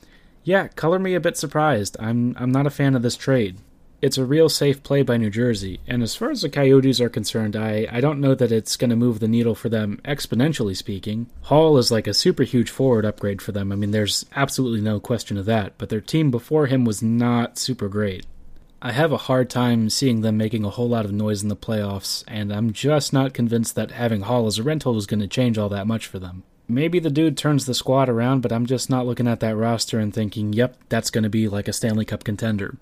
yeah, 0.44 0.68
color 0.68 0.98
me 0.98 1.14
a 1.14 1.20
bit 1.20 1.36
surprised. 1.36 1.96
I'm 2.00 2.36
I'm 2.38 2.52
not 2.52 2.66
a 2.66 2.70
fan 2.70 2.94
of 2.94 3.02
this 3.02 3.16
trade. 3.16 3.58
It's 4.00 4.18
a 4.18 4.24
real 4.24 4.48
safe 4.48 4.82
play 4.82 5.02
by 5.02 5.16
New 5.16 5.30
Jersey, 5.30 5.78
and 5.86 6.02
as 6.02 6.16
far 6.16 6.32
as 6.32 6.42
the 6.42 6.48
Coyotes 6.48 7.00
are 7.00 7.08
concerned, 7.08 7.54
I, 7.54 7.86
I 7.88 8.00
don't 8.00 8.20
know 8.20 8.34
that 8.34 8.50
it's 8.50 8.76
going 8.76 8.90
to 8.90 8.96
move 8.96 9.20
the 9.20 9.28
needle 9.28 9.54
for 9.54 9.68
them 9.68 10.00
exponentially 10.04 10.76
speaking. 10.76 11.28
Hall 11.42 11.78
is 11.78 11.92
like 11.92 12.08
a 12.08 12.14
super 12.14 12.42
huge 12.42 12.68
forward 12.68 13.04
upgrade 13.04 13.40
for 13.40 13.52
them. 13.52 13.70
I 13.70 13.76
mean, 13.76 13.92
there's 13.92 14.26
absolutely 14.34 14.80
no 14.80 14.98
question 14.98 15.38
of 15.38 15.46
that, 15.46 15.78
but 15.78 15.88
their 15.88 16.00
team 16.00 16.32
before 16.32 16.66
him 16.66 16.84
was 16.84 17.00
not 17.00 17.58
super 17.58 17.88
great. 17.88 18.26
I 18.84 18.90
have 18.90 19.12
a 19.12 19.16
hard 19.16 19.48
time 19.48 19.88
seeing 19.90 20.22
them 20.22 20.36
making 20.36 20.64
a 20.64 20.70
whole 20.70 20.88
lot 20.88 21.04
of 21.04 21.12
noise 21.12 21.44
in 21.44 21.48
the 21.48 21.54
playoffs, 21.54 22.24
and 22.26 22.52
I'm 22.52 22.72
just 22.72 23.12
not 23.12 23.32
convinced 23.32 23.76
that 23.76 23.92
having 23.92 24.22
Hall 24.22 24.46
as 24.46 24.58
a 24.58 24.64
rental 24.64 24.96
is 24.96 25.06
going 25.06 25.20
to 25.20 25.28
change 25.28 25.56
all 25.56 25.68
that 25.68 25.86
much 25.86 26.08
for 26.08 26.18
them. 26.18 26.42
Maybe 26.66 26.98
the 26.98 27.08
dude 27.08 27.36
turns 27.36 27.64
the 27.64 27.74
squad 27.74 28.08
around, 28.08 28.40
but 28.40 28.50
I'm 28.50 28.66
just 28.66 28.90
not 28.90 29.06
looking 29.06 29.28
at 29.28 29.38
that 29.38 29.54
roster 29.54 30.00
and 30.00 30.12
thinking, 30.12 30.52
yep, 30.52 30.76
that's 30.88 31.10
going 31.10 31.22
to 31.22 31.30
be 31.30 31.48
like 31.48 31.68
a 31.68 31.72
Stanley 31.72 32.04
Cup 32.04 32.24
contender. 32.24 32.76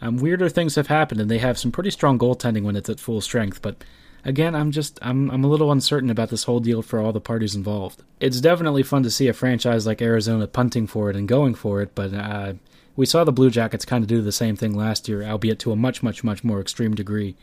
Um, 0.00 0.16
weirder 0.16 0.48
things 0.48 0.76
have 0.76 0.86
happened, 0.86 1.20
and 1.20 1.30
they 1.30 1.36
have 1.36 1.58
some 1.58 1.70
pretty 1.70 1.90
strong 1.90 2.18
goaltending 2.18 2.62
when 2.62 2.74
it's 2.74 2.88
at 2.88 2.98
full 2.98 3.20
strength, 3.20 3.60
but 3.60 3.84
again, 4.24 4.54
I'm 4.54 4.70
just 4.70 4.98
I'm 5.02 5.30
I'm 5.30 5.44
a 5.44 5.48
little 5.48 5.70
uncertain 5.70 6.08
about 6.08 6.30
this 6.30 6.44
whole 6.44 6.60
deal 6.60 6.80
for 6.80 6.98
all 6.98 7.12
the 7.12 7.20
parties 7.20 7.54
involved. 7.54 8.02
It's 8.20 8.40
definitely 8.40 8.84
fun 8.84 9.02
to 9.02 9.10
see 9.10 9.28
a 9.28 9.34
franchise 9.34 9.86
like 9.86 10.00
Arizona 10.00 10.46
punting 10.46 10.86
for 10.86 11.10
it 11.10 11.16
and 11.16 11.28
going 11.28 11.54
for 11.54 11.82
it, 11.82 11.94
but 11.94 12.14
uh, 12.14 12.54
we 12.96 13.06
saw 13.06 13.24
the 13.24 13.32
Blue 13.32 13.50
Jackets 13.50 13.84
kind 13.84 14.04
of 14.04 14.08
do 14.08 14.20
the 14.20 14.32
same 14.32 14.56
thing 14.56 14.76
last 14.76 15.08
year, 15.08 15.22
albeit 15.22 15.58
to 15.60 15.72
a 15.72 15.76
much, 15.76 16.02
much, 16.02 16.22
much 16.22 16.44
more 16.44 16.60
extreme 16.60 16.94
degree. 16.94 17.36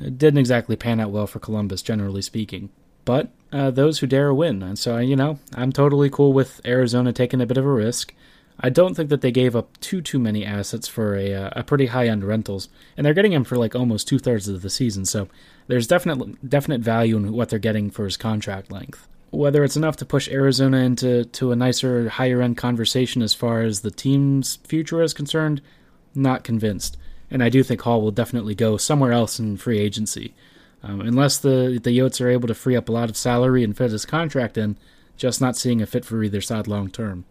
It 0.00 0.18
didn't 0.18 0.38
exactly 0.38 0.76
pan 0.76 1.00
out 1.00 1.10
well 1.10 1.26
for 1.26 1.38
Columbus, 1.38 1.82
generally 1.82 2.22
speaking. 2.22 2.70
But 3.04 3.30
uh, 3.52 3.70
those 3.70 4.00
who 4.00 4.06
dare 4.06 4.34
win. 4.34 4.62
And 4.62 4.78
so, 4.78 4.98
you 4.98 5.16
know, 5.16 5.38
I'm 5.54 5.72
totally 5.72 6.10
cool 6.10 6.32
with 6.32 6.60
Arizona 6.66 7.12
taking 7.12 7.40
a 7.40 7.46
bit 7.46 7.56
of 7.56 7.64
a 7.64 7.70
risk. 7.70 8.12
I 8.58 8.70
don't 8.70 8.94
think 8.94 9.10
that 9.10 9.20
they 9.20 9.30
gave 9.30 9.54
up 9.54 9.78
too 9.80 10.00
too 10.00 10.18
many 10.18 10.44
assets 10.44 10.88
for 10.88 11.14
a 11.14 11.34
uh, 11.34 11.50
a 11.52 11.62
pretty 11.62 11.86
high 11.86 12.08
end 12.08 12.24
rentals, 12.24 12.70
and 12.96 13.04
they're 13.04 13.12
getting 13.12 13.34
him 13.34 13.44
for 13.44 13.56
like 13.56 13.74
almost 13.74 14.08
two 14.08 14.18
thirds 14.18 14.48
of 14.48 14.62
the 14.62 14.70
season. 14.70 15.04
So 15.04 15.28
there's 15.66 15.86
definite 15.86 16.48
definite 16.48 16.80
value 16.80 17.18
in 17.18 17.32
what 17.32 17.50
they're 17.50 17.58
getting 17.58 17.90
for 17.90 18.06
his 18.06 18.16
contract 18.16 18.72
length. 18.72 19.06
Whether 19.30 19.64
it's 19.64 19.76
enough 19.76 19.96
to 19.96 20.06
push 20.06 20.28
Arizona 20.28 20.78
into 20.78 21.24
to 21.24 21.52
a 21.52 21.56
nicer 21.56 22.08
higher 22.08 22.40
end 22.40 22.56
conversation 22.56 23.22
as 23.22 23.34
far 23.34 23.62
as 23.62 23.80
the 23.80 23.90
team's 23.90 24.56
future 24.56 25.02
is 25.02 25.12
concerned, 25.12 25.60
not 26.14 26.44
convinced. 26.44 26.96
And 27.30 27.42
I 27.42 27.48
do 27.48 27.62
think 27.62 27.80
Hall 27.80 28.00
will 28.00 28.12
definitely 28.12 28.54
go 28.54 28.76
somewhere 28.76 29.12
else 29.12 29.38
in 29.38 29.56
free 29.56 29.78
agency. 29.78 30.34
Um, 30.82 31.00
unless 31.00 31.38
the 31.38 31.80
the 31.82 31.96
Yotes 31.96 32.20
are 32.20 32.28
able 32.28 32.48
to 32.48 32.54
free 32.54 32.76
up 32.76 32.88
a 32.88 32.92
lot 32.92 33.10
of 33.10 33.16
salary 33.16 33.64
and 33.64 33.76
fit 33.76 33.90
his 33.90 34.06
contract 34.06 34.56
in, 34.56 34.78
just 35.16 35.40
not 35.40 35.56
seeing 35.56 35.82
a 35.82 35.86
fit 35.86 36.04
for 36.04 36.22
either 36.22 36.40
side 36.40 36.68
long 36.68 36.88
term. 36.88 37.24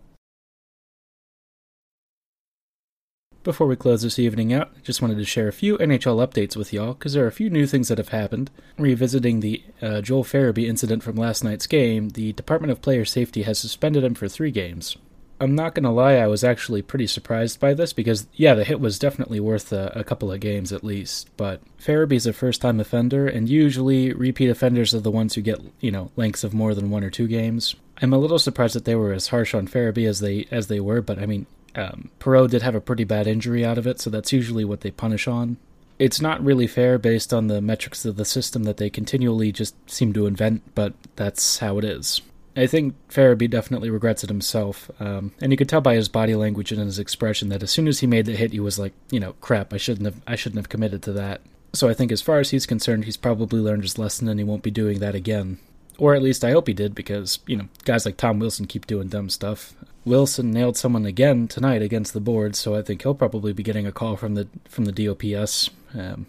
Before 3.46 3.68
we 3.68 3.75
close 3.75 4.02
this 4.02 4.18
evening 4.18 4.54
out, 4.54 4.72
just 4.82 5.04
wanted 5.04 5.20
to 5.20 5.24
share 5.24 5.48
a 5.48 5.54
few 5.54 5.78
NHL 5.78 6.18
updates 6.18 6.56
with 6.56 6.74
y'all 6.74 6.96
because 6.96 7.14
there 7.14 7.24
are 7.25 7.28
a 7.28 7.32
few 7.32 7.52
new 7.52 7.68
things 7.68 7.90
that 7.90 8.00
have 8.00 8.10
happened. 8.10 8.50
Revisiting 8.80 9.42
the 9.42 9.64
uh, 9.84 10.02
Joel 10.02 10.24
Farabee 10.24 10.68
incident 10.68 11.04
from 11.04 11.16
last 11.16 11.44
night's 11.44 11.68
game, 11.68 12.10
the 12.10 12.34
Department 12.34 12.72
of 12.72 12.82
Player 12.82 13.06
Safety 13.06 13.44
has 13.44 13.60
suspended 13.60 14.04
him 14.04 14.16
for 14.16 14.28
three 14.28 14.50
games. 14.50 14.98
I'm 15.40 15.54
not 15.54 15.75
gonna 15.75 15.94
lie, 15.94 16.14
I 16.14 16.25
was 16.25 16.44
actually 16.44 16.82
pretty 16.82 17.06
surprised 17.06 17.60
by 17.60 17.75
this 17.75 17.94
because, 17.94 18.25
yeah, 18.34 18.56
the 18.56 18.64
hit 18.64 18.80
was 18.80 18.98
definitely 18.98 19.40
worth 19.40 19.72
a, 19.72 19.92
a 19.94 20.04
couple 20.04 20.32
of 20.32 20.40
games 20.40 20.74
at 20.74 20.84
least. 20.84 21.30
But 21.38 21.62
Farabee's 21.78 22.25
a 22.25 22.34
first 22.34 22.62
time 22.62 22.80
offender, 22.80 23.28
and 23.28 23.48
usually 23.48 24.12
repeat 24.12 24.50
offenders 24.50 24.96
are 24.96 25.02
the 25.02 25.12
ones 25.12 25.36
who 25.36 25.42
get, 25.42 25.62
you 25.82 25.92
know, 25.92 26.10
lengths 26.16 26.44
of 26.44 26.56
more 26.56 26.74
than 26.74 26.90
one 26.90 27.04
or 27.04 27.12
two 27.12 27.28
games. 27.28 27.75
I'm 28.02 28.12
a 28.12 28.18
little 28.18 28.40
surprised 28.40 28.75
that 28.75 28.86
they 28.86 28.96
were 28.96 29.14
as 29.14 29.28
harsh 29.28 29.54
on 29.54 29.68
Farabee 29.68 30.10
as 30.10 30.20
they 30.20 30.48
as 30.50 30.66
they 30.66 30.80
were, 30.80 31.02
but 31.02 31.20
I 31.20 31.28
mean, 31.28 31.46
um, 31.75 32.10
Perreault 32.20 32.50
did 32.50 32.62
have 32.62 32.75
a 32.75 32.82
pretty 32.82 33.03
bad 33.03 33.27
injury 33.27 33.65
out 33.65 33.77
of 33.77 33.86
it, 33.86 34.00
so 34.00 34.10
that's 34.10 34.34
usually 34.34 34.65
what 34.65 34.82
they 34.82 34.91
punish 34.91 35.27
on. 35.27 35.58
It's 35.98 36.20
not 36.20 36.44
really 36.44 36.67
fair 36.67 36.98
based 36.98 37.34
on 37.34 37.48
the 37.48 37.62
metrics 37.62 38.05
of 38.05 38.17
the 38.17 38.25
system 38.25 38.63
that 38.63 38.77
they 38.77 38.89
continually 38.89 39.51
just 39.51 39.75
seem 39.89 40.12
to 40.13 40.25
invent, 40.25 40.75
but 40.75 40.94
that's 41.15 41.60
how 41.60 41.77
it 41.77 41.86
is. 41.86 42.22
I 42.58 42.67
think 42.67 42.96
Farabee 43.10 43.50
definitely 43.50 43.89
regrets 43.89 44.24
it 44.24 44.29
himself, 44.29 44.89
um, 45.00 45.34
and 45.41 45.51
you 45.51 45.58
could 45.58 45.67
tell 45.67 45.82
by 45.82 45.96
his 45.96 46.08
body 46.08 46.36
language 46.36 46.72
and 46.72 46.82
his 46.82 47.00
expression 47.00 47.50
that 47.50 47.63
as 47.63 47.72
soon 47.72 47.88
as 47.88 48.00
he 48.00 48.08
made 48.08 48.25
the 48.25 48.36
hit, 48.36 48.53
he 48.53 48.62
was 48.62 48.79
like, 48.79 48.94
you 49.12 49.20
know, 49.20 49.34
crap, 49.41 49.74
I 49.74 49.77
shouldn't 49.77 50.05
have, 50.05 50.22
I 50.25 50.36
shouldn't 50.36 50.60
have 50.60 50.70
committed 50.70 51.01
to 51.03 51.13
that. 51.13 51.41
So 51.74 51.89
I 51.89 51.94
think, 51.94 52.13
as 52.13 52.22
far 52.22 52.39
as 52.39 52.51
he's 52.51 52.65
concerned, 52.65 53.03
he's 53.03 53.17
probably 53.17 53.60
learned 53.60 53.84
his 53.84 54.00
lesson, 54.00 54.29
and 54.29 54.39
he 54.39 54.46
won't 54.46 54.63
be 54.63 54.72
doing 54.72 55.00
that 55.00 55.15
again. 55.15 55.60
Or 55.98 56.15
at 56.15 56.24
least 56.24 56.46
I 56.46 56.51
hope 56.51 56.67
he 56.67 56.74
did, 56.74 56.96
because 56.96 57.39
you 57.46 57.58
know, 57.58 57.67
guys 57.84 58.05
like 58.05 58.15
Tom 58.15 58.39
Wilson 58.39 58.67
keep 58.67 58.88
doing 58.88 59.10
dumb 59.10 59.29
stuff. 59.29 59.74
Wilson 60.06 60.52
nailed 60.52 60.78
someone 60.78 61.06
again 61.06 61.48
tonight 61.48 61.82
against 61.82 62.14
the 62.14 62.22
board, 62.22 62.56
so 62.56 62.76
I 62.76 62.84
think 62.84 63.02
he'll 63.02 63.16
probably 63.16 63.54
be 63.54 63.64
getting 63.64 63.88
a 63.88 63.92
call 63.92 64.16
from 64.16 64.36
the 64.36 64.48
from 64.70 64.86
the 64.86 64.92
DOPS. 64.92 65.72
Um, 65.94 66.28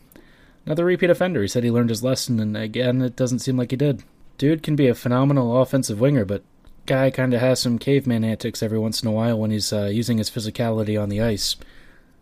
another 0.65 0.85
repeat 0.85 1.11
offender. 1.11 1.43
He 1.43 1.49
said 1.49 1.63
he 1.63 1.71
learned 1.71 1.91
his 1.91 2.03
lesson, 2.03 2.41
and 2.41 2.57
again, 2.57 3.03
it 3.03 3.17
doesn't 3.17 3.41
seem 3.41 3.57
like 3.59 3.71
he 3.71 3.77
did. 3.77 4.03
Dude 4.39 4.63
can 4.63 4.77
be 4.77 4.89
a 4.89 4.95
phenomenal 4.95 5.61
offensive 5.61 6.01
winger, 6.01 6.25
but 6.25 6.43
guy 6.87 7.11
kind 7.11 7.35
of 7.35 7.41
has 7.41 7.61
some 7.61 7.79
caveman 7.79 8.25
antics 8.25 8.63
every 8.63 8.79
once 8.79 9.03
in 9.03 9.09
a 9.09 9.13
while 9.13 9.39
when 9.39 9.51
he's 9.51 9.73
uh, 9.73 9.87
using 9.87 10.19
his 10.19 10.31
physicality 10.31 11.01
on 11.01 11.09
the 11.09 11.21
ice. 11.21 11.57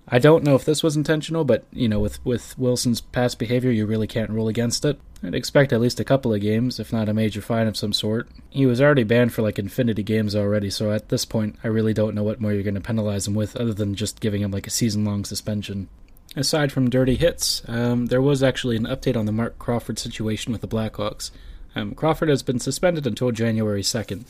I 0.06 0.18
don't 0.18 0.44
know 0.44 0.54
if 0.54 0.64
this 0.64 0.82
was 0.82 0.96
intentional, 0.96 1.44
but 1.44 1.64
you 1.72 1.88
know, 1.88 1.98
with 1.98 2.24
with 2.24 2.58
Wilson's 2.58 3.00
past 3.00 3.38
behavior, 3.38 3.70
you 3.70 3.86
really 3.86 4.06
can't 4.06 4.30
rule 4.30 4.48
against 4.48 4.84
it. 4.84 5.00
I'd 5.22 5.34
expect 5.34 5.72
at 5.72 5.80
least 5.80 5.98
a 6.00 6.04
couple 6.04 6.34
of 6.34 6.42
games, 6.42 6.78
if 6.78 6.92
not 6.92 7.08
a 7.08 7.14
major 7.14 7.40
fine 7.40 7.66
of 7.66 7.76
some 7.76 7.94
sort. 7.94 8.28
He 8.50 8.66
was 8.66 8.80
already 8.80 9.04
banned 9.04 9.32
for 9.32 9.40
like 9.40 9.58
infinity 9.58 10.02
games 10.02 10.36
already, 10.36 10.68
so 10.68 10.92
at 10.92 11.08
this 11.08 11.24
point, 11.24 11.56
I 11.64 11.68
really 11.68 11.94
don't 11.94 12.14
know 12.14 12.22
what 12.22 12.40
more 12.40 12.52
you're 12.52 12.62
going 12.62 12.74
to 12.74 12.80
penalize 12.82 13.26
him 13.26 13.34
with, 13.34 13.56
other 13.56 13.72
than 13.72 13.94
just 13.94 14.20
giving 14.20 14.42
him 14.42 14.50
like 14.50 14.66
a 14.66 14.70
season-long 14.70 15.24
suspension. 15.24 15.88
Aside 16.36 16.72
from 16.72 16.90
dirty 16.90 17.14
hits, 17.14 17.62
um, 17.68 18.06
there 18.06 18.20
was 18.20 18.42
actually 18.42 18.76
an 18.76 18.84
update 18.86 19.16
on 19.16 19.24
the 19.24 19.32
Marc 19.32 19.58
Crawford 19.58 19.98
situation 19.98 20.52
with 20.52 20.60
the 20.60 20.68
Blackhawks. 20.68 21.30
Um, 21.74 21.94
Crawford 21.94 22.28
has 22.28 22.42
been 22.42 22.58
suspended 22.58 23.06
until 23.06 23.30
January 23.30 23.82
2nd, 23.82 24.24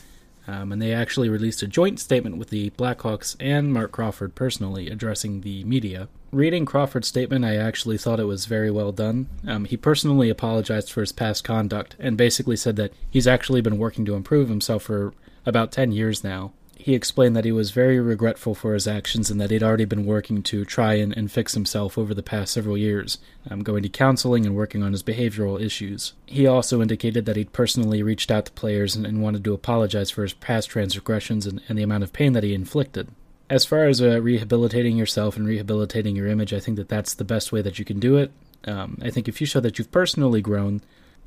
um, 0.47 0.71
and 0.71 0.81
they 0.81 0.93
actually 0.93 1.29
released 1.29 1.61
a 1.63 1.67
joint 1.67 1.99
statement 1.99 2.37
with 2.37 2.49
the 2.49 2.69
Blackhawks 2.71 3.35
and 3.39 3.73
Marc 3.73 3.91
Crawford 3.91 4.35
personally 4.35 4.89
addressing 4.89 5.41
the 5.41 5.63
media. 5.63 6.07
Reading 6.31 6.65
Crawford's 6.65 7.07
statement, 7.07 7.45
I 7.45 7.55
actually 7.55 7.97
thought 7.97 8.19
it 8.19 8.25
was 8.25 8.45
very 8.45 8.69
well 8.69 8.91
done. 8.91 9.27
Um, 9.47 9.65
he 9.65 9.77
personally 9.77 10.29
apologized 10.29 10.91
for 10.91 11.01
his 11.01 11.11
past 11.11 11.43
conduct 11.43 11.95
and 11.99 12.17
basically 12.17 12.57
said 12.57 12.75
that 12.75 12.93
he's 13.09 13.27
actually 13.27 13.61
been 13.61 13.77
working 13.77 14.05
to 14.05 14.15
improve 14.15 14.49
himself 14.49 14.83
for 14.83 15.13
about 15.45 15.71
10 15.71 15.91
years 15.91 16.23
now 16.23 16.51
he 16.85 16.93
explained 16.93 17.35
that 17.35 17.45
he 17.45 17.51
was 17.51 17.71
very 17.71 17.99
regretful 17.99 18.53
for 18.53 18.75
his 18.75 18.87
actions 18.87 19.31
and 19.31 19.41
that 19.41 19.49
he'd 19.49 19.63
already 19.63 19.85
been 19.85 20.05
working 20.05 20.43
to 20.43 20.63
try 20.63 20.93
and, 20.93 21.17
and 21.17 21.31
fix 21.31 21.55
himself 21.55 21.97
over 21.97 22.13
the 22.13 22.21
past 22.21 22.53
several 22.53 22.77
years, 22.77 23.17
um, 23.49 23.63
going 23.63 23.81
to 23.81 23.89
counseling 23.89 24.45
and 24.45 24.55
working 24.55 24.83
on 24.83 24.91
his 24.91 25.01
behavioral 25.01 25.59
issues. 25.59 26.13
He 26.27 26.45
also 26.45 26.83
indicated 26.83 27.25
that 27.25 27.37
he'd 27.37 27.53
personally 27.53 28.03
reached 28.03 28.29
out 28.29 28.45
to 28.45 28.51
players 28.51 28.95
and, 28.95 29.03
and 29.03 29.23
wanted 29.23 29.43
to 29.45 29.53
apologize 29.55 30.11
for 30.11 30.21
his 30.21 30.33
past 30.33 30.69
transgressions 30.69 31.47
and, 31.47 31.59
and, 31.67 31.75
the 31.75 31.81
amount 31.81 32.03
of 32.03 32.13
pain 32.13 32.33
that 32.33 32.43
he 32.43 32.53
inflicted. 32.53 33.07
As 33.49 33.65
far 33.65 33.85
as 33.85 33.99
uh, 33.99 34.21
rehabilitating 34.21 34.95
yourself 34.95 35.35
and 35.37 35.47
rehabilitating 35.47 36.15
your 36.15 36.27
image, 36.27 36.53
I 36.53 36.59
think 36.59 36.77
that 36.77 36.89
that's 36.89 37.15
the 37.15 37.23
best 37.23 37.51
way 37.51 37.63
that 37.63 37.79
you 37.79 37.85
can 37.85 37.99
do 37.99 38.17
it. 38.17 38.31
Um, 38.65 38.99
I 39.01 39.09
think 39.09 39.27
if 39.27 39.41
you 39.41 39.47
show 39.47 39.59
that 39.61 39.79
you've 39.79 39.91
personally 39.91 40.39
grown 40.39 40.81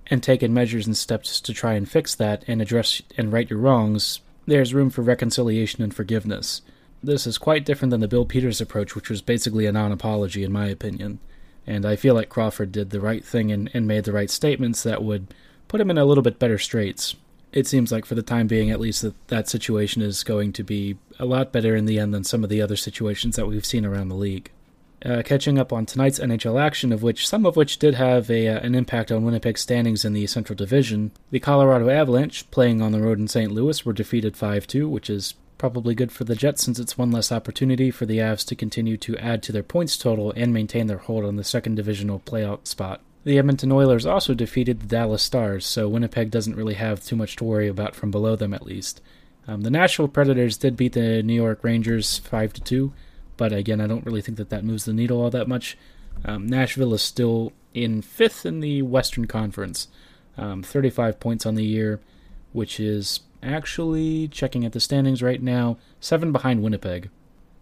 and 0.07 0.23
taken 0.23 0.55
measures 0.55 0.87
and 0.87 0.97
steps 0.97 1.40
to 1.40 1.53
try 1.53 1.73
and 1.73 1.90
fix 1.90 2.14
that 2.14 2.44
and 2.47 2.62
address 2.62 3.03
and 3.16 3.33
right 3.33 3.51
your 3.51 3.59
wrongs, 3.59 4.21
there's 4.48 4.74
room 4.74 4.90
for 4.90 5.02
reconciliation 5.02 5.82
and 5.82 5.94
forgiveness. 5.94 6.62
This 7.02 7.26
is 7.26 7.38
quite 7.38 7.64
different 7.64 7.90
than 7.90 8.00
the 8.00 8.08
Bill 8.08 8.24
Peters 8.24 8.61
approach, 8.61 8.94
which 8.94 9.11
was 9.11 9.22
basically 9.22 9.66
a 9.66 9.72
non 9.72 9.92
apology, 9.92 10.42
in 10.42 10.50
my 10.50 10.66
opinion. 10.66 11.20
And 11.66 11.84
I 11.84 11.96
feel 11.96 12.14
like 12.14 12.30
Crawford 12.30 12.72
did 12.72 12.90
the 12.90 13.00
right 13.00 13.24
thing 13.24 13.52
and, 13.52 13.70
and 13.74 13.87
made 13.87 14.04
the 14.04 14.12
right 14.12 14.30
statements 14.30 14.82
that 14.82 15.04
would 15.04 15.32
put 15.68 15.80
him 15.80 15.90
in 15.90 15.98
a 15.98 16.04
little 16.06 16.22
bit 16.22 16.38
better 16.38 16.58
straits. 16.58 17.14
It 17.52 17.66
seems 17.66 17.92
like, 17.92 18.04
for 18.04 18.14
the 18.14 18.22
time 18.22 18.46
being 18.46 18.70
at 18.70 18.80
least, 18.80 19.02
that 19.02 19.28
that 19.28 19.48
situation 19.48 20.02
is 20.02 20.24
going 20.24 20.52
to 20.54 20.64
be 20.64 20.96
a 21.18 21.26
lot 21.26 21.52
better 21.52 21.76
in 21.76 21.84
the 21.84 21.98
end 21.98 22.14
than 22.14 22.24
some 22.24 22.42
of 22.42 22.50
the 22.50 22.62
other 22.62 22.76
situations 22.76 23.37
that 23.37 23.46
we've 23.46 23.66
seen 23.66 23.84
around 23.84 24.08
the 24.08 24.14
league. 24.14 24.50
Uh, 25.04 25.22
catching 25.24 25.58
up 25.58 25.72
on 25.72 25.87
tonight's 25.87 26.18
NHL 26.18 26.61
action, 26.61 26.92
of 26.92 27.04
which 27.04 27.28
some 27.28 27.46
of 27.46 27.54
which 27.54 27.78
did 27.78 27.94
have 27.94 28.28
a, 28.28 28.48
uh, 28.48 28.58
an 28.58 28.74
impact 28.74 29.12
on 29.12 29.24
Winnipeg's 29.24 29.61
standings 29.61 30.04
in 30.04 30.12
the 30.12 30.26
Central 30.26 30.56
Division. 30.56 31.12
The 31.30 31.38
Colorado 31.38 31.88
Avalanche, 31.88 32.50
playing 32.50 32.82
on 32.82 32.90
the 32.90 33.00
road 33.00 33.20
in 33.20 33.28
St. 33.28 33.52
Louis, 33.52 33.84
were 33.84 33.92
defeated 33.92 34.37
5 34.37 34.66
2, 34.66 34.88
which 34.88 35.08
is 35.08 35.34
probably 35.56 35.94
good 35.94 36.11
for 36.11 36.24
the 36.24 36.34
Jets 36.34 36.64
since 36.64 36.80
it's 36.80 36.98
one 36.98 37.12
less 37.12 37.30
opportunity 37.30 37.90
for 37.90 38.06
the 38.06 38.18
Avs 38.18 38.46
to 38.46 38.56
continue 38.56 38.96
to 38.96 39.16
add 39.18 39.42
to 39.44 39.52
their 39.52 39.62
points 39.62 39.96
total 39.98 40.32
and 40.37 40.52
maintain 40.52 40.88
their 40.88 40.98
hold 40.98 41.24
on 41.24 41.37
the 41.37 41.44
second 41.44 41.74
divisional 41.74 42.20
playoff 42.20 42.66
spot. 42.66 43.00
The 43.24 43.38
Edmonton 43.38 43.70
Oilers 43.70 44.06
also 44.06 44.34
defeated 44.34 44.80
the 44.80 44.87
Dallas 44.87 45.22
Stars, 45.22 45.66
so 45.66 45.88
Winnipeg 45.88 46.30
doesn't 46.30 46.56
really 46.56 46.74
have 46.74 47.04
too 47.04 47.16
much 47.16 47.37
to 47.37 47.44
worry 47.44 47.68
about 47.68 47.94
from 47.94 48.11
below 48.11 48.37
them 48.37 48.54
at 48.54 48.64
least. 48.64 49.00
Um, 49.46 49.62
the 49.62 49.70
Nashville 49.70 50.08
Predators 50.08 50.56
did 50.56 50.76
beat 50.76 50.92
the 50.92 51.22
New 51.22 51.34
York 51.34 51.62
Rangers 51.62 52.18
5 52.18 52.52
2 52.64 52.92
but 53.38 53.53
again, 53.55 53.81
I 53.81 53.87
don't 53.87 54.05
really 54.05 54.20
think 54.20 54.37
that 54.37 54.51
that 54.51 54.64
moves 54.64 54.85
the 54.85 54.92
needle 54.92 55.22
all 55.22 55.31
that 55.31 55.48
much. 55.48 55.79
Um, 56.27 56.46
Nashville 56.46 56.92
is 56.92 57.01
still 57.01 57.53
in 57.72 58.03
fifth 58.03 58.44
in 58.44 58.61
the 58.61 58.83
Western 58.83 59.27
Conference, 59.27 59.88
um, 60.37 60.62
35 60.62 61.18
points 61.20 61.46
on 61.46 61.55
the 61.55 61.64
year, 61.64 62.01
which 62.53 62.79
is 62.79 63.20
actually 63.42 64.29
checking 64.29 64.64
at 64.64 64.72
the 64.72 64.81
standings 64.81 65.22
right 65.22 65.40
now, 65.40 65.79
seven 66.01 66.33
behind 66.33 66.62
Winnipeg. 66.62 67.09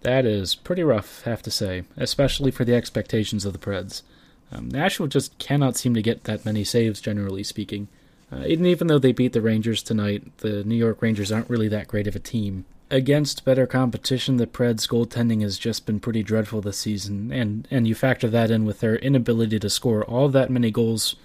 That 0.00 0.24
is 0.24 0.54
pretty 0.54 0.82
rough, 0.82 1.22
have 1.22 1.42
to 1.42 1.50
say, 1.50 1.84
especially 1.96 2.50
for 2.50 2.64
the 2.64 2.74
expectations 2.74 3.44
of 3.44 3.52
the 3.52 3.58
Preds. 3.58 4.02
Um, 4.50 4.68
Nashville 4.68 5.08
just 5.08 5.36
cannot 5.38 5.76
seem 5.76 5.94
to 5.94 6.02
get 6.02 6.24
that 6.24 6.44
many 6.44 6.64
saves, 6.64 7.00
generally 7.00 7.42
speaking. 7.42 7.88
Uh, 8.32 8.36
and 8.36 8.66
even 8.66 8.86
though 8.86 8.98
they 8.98 9.12
beat 9.12 9.32
the 9.34 9.42
Rangers 9.42 9.82
tonight, 9.82 10.38
the 10.38 10.64
New 10.64 10.74
York 10.74 11.02
Rangers 11.02 11.30
aren't 11.30 11.50
really 11.50 11.68
that 11.68 11.88
great 11.88 12.06
of 12.06 12.16
a 12.16 12.20
team 12.20 12.64
against 12.90 13.44
better 13.44 13.66
competition, 13.66 14.36
the 14.36 14.46
Preds' 14.46 14.88
goaltending 14.88 15.42
has 15.42 15.58
just 15.58 15.86
been 15.86 16.00
pretty 16.00 16.22
dreadful 16.22 16.60
this 16.60 16.78
season, 16.78 17.32
and 17.32 17.66
and 17.70 17.86
you 17.86 17.94
factor 17.94 18.28
that 18.28 18.50
in 18.50 18.64
with 18.64 18.80
their 18.80 18.96
inability 18.96 19.58
to 19.58 19.70
score 19.70 20.04
all 20.04 20.28
that 20.28 20.50
many 20.50 20.70
goals 20.70 21.16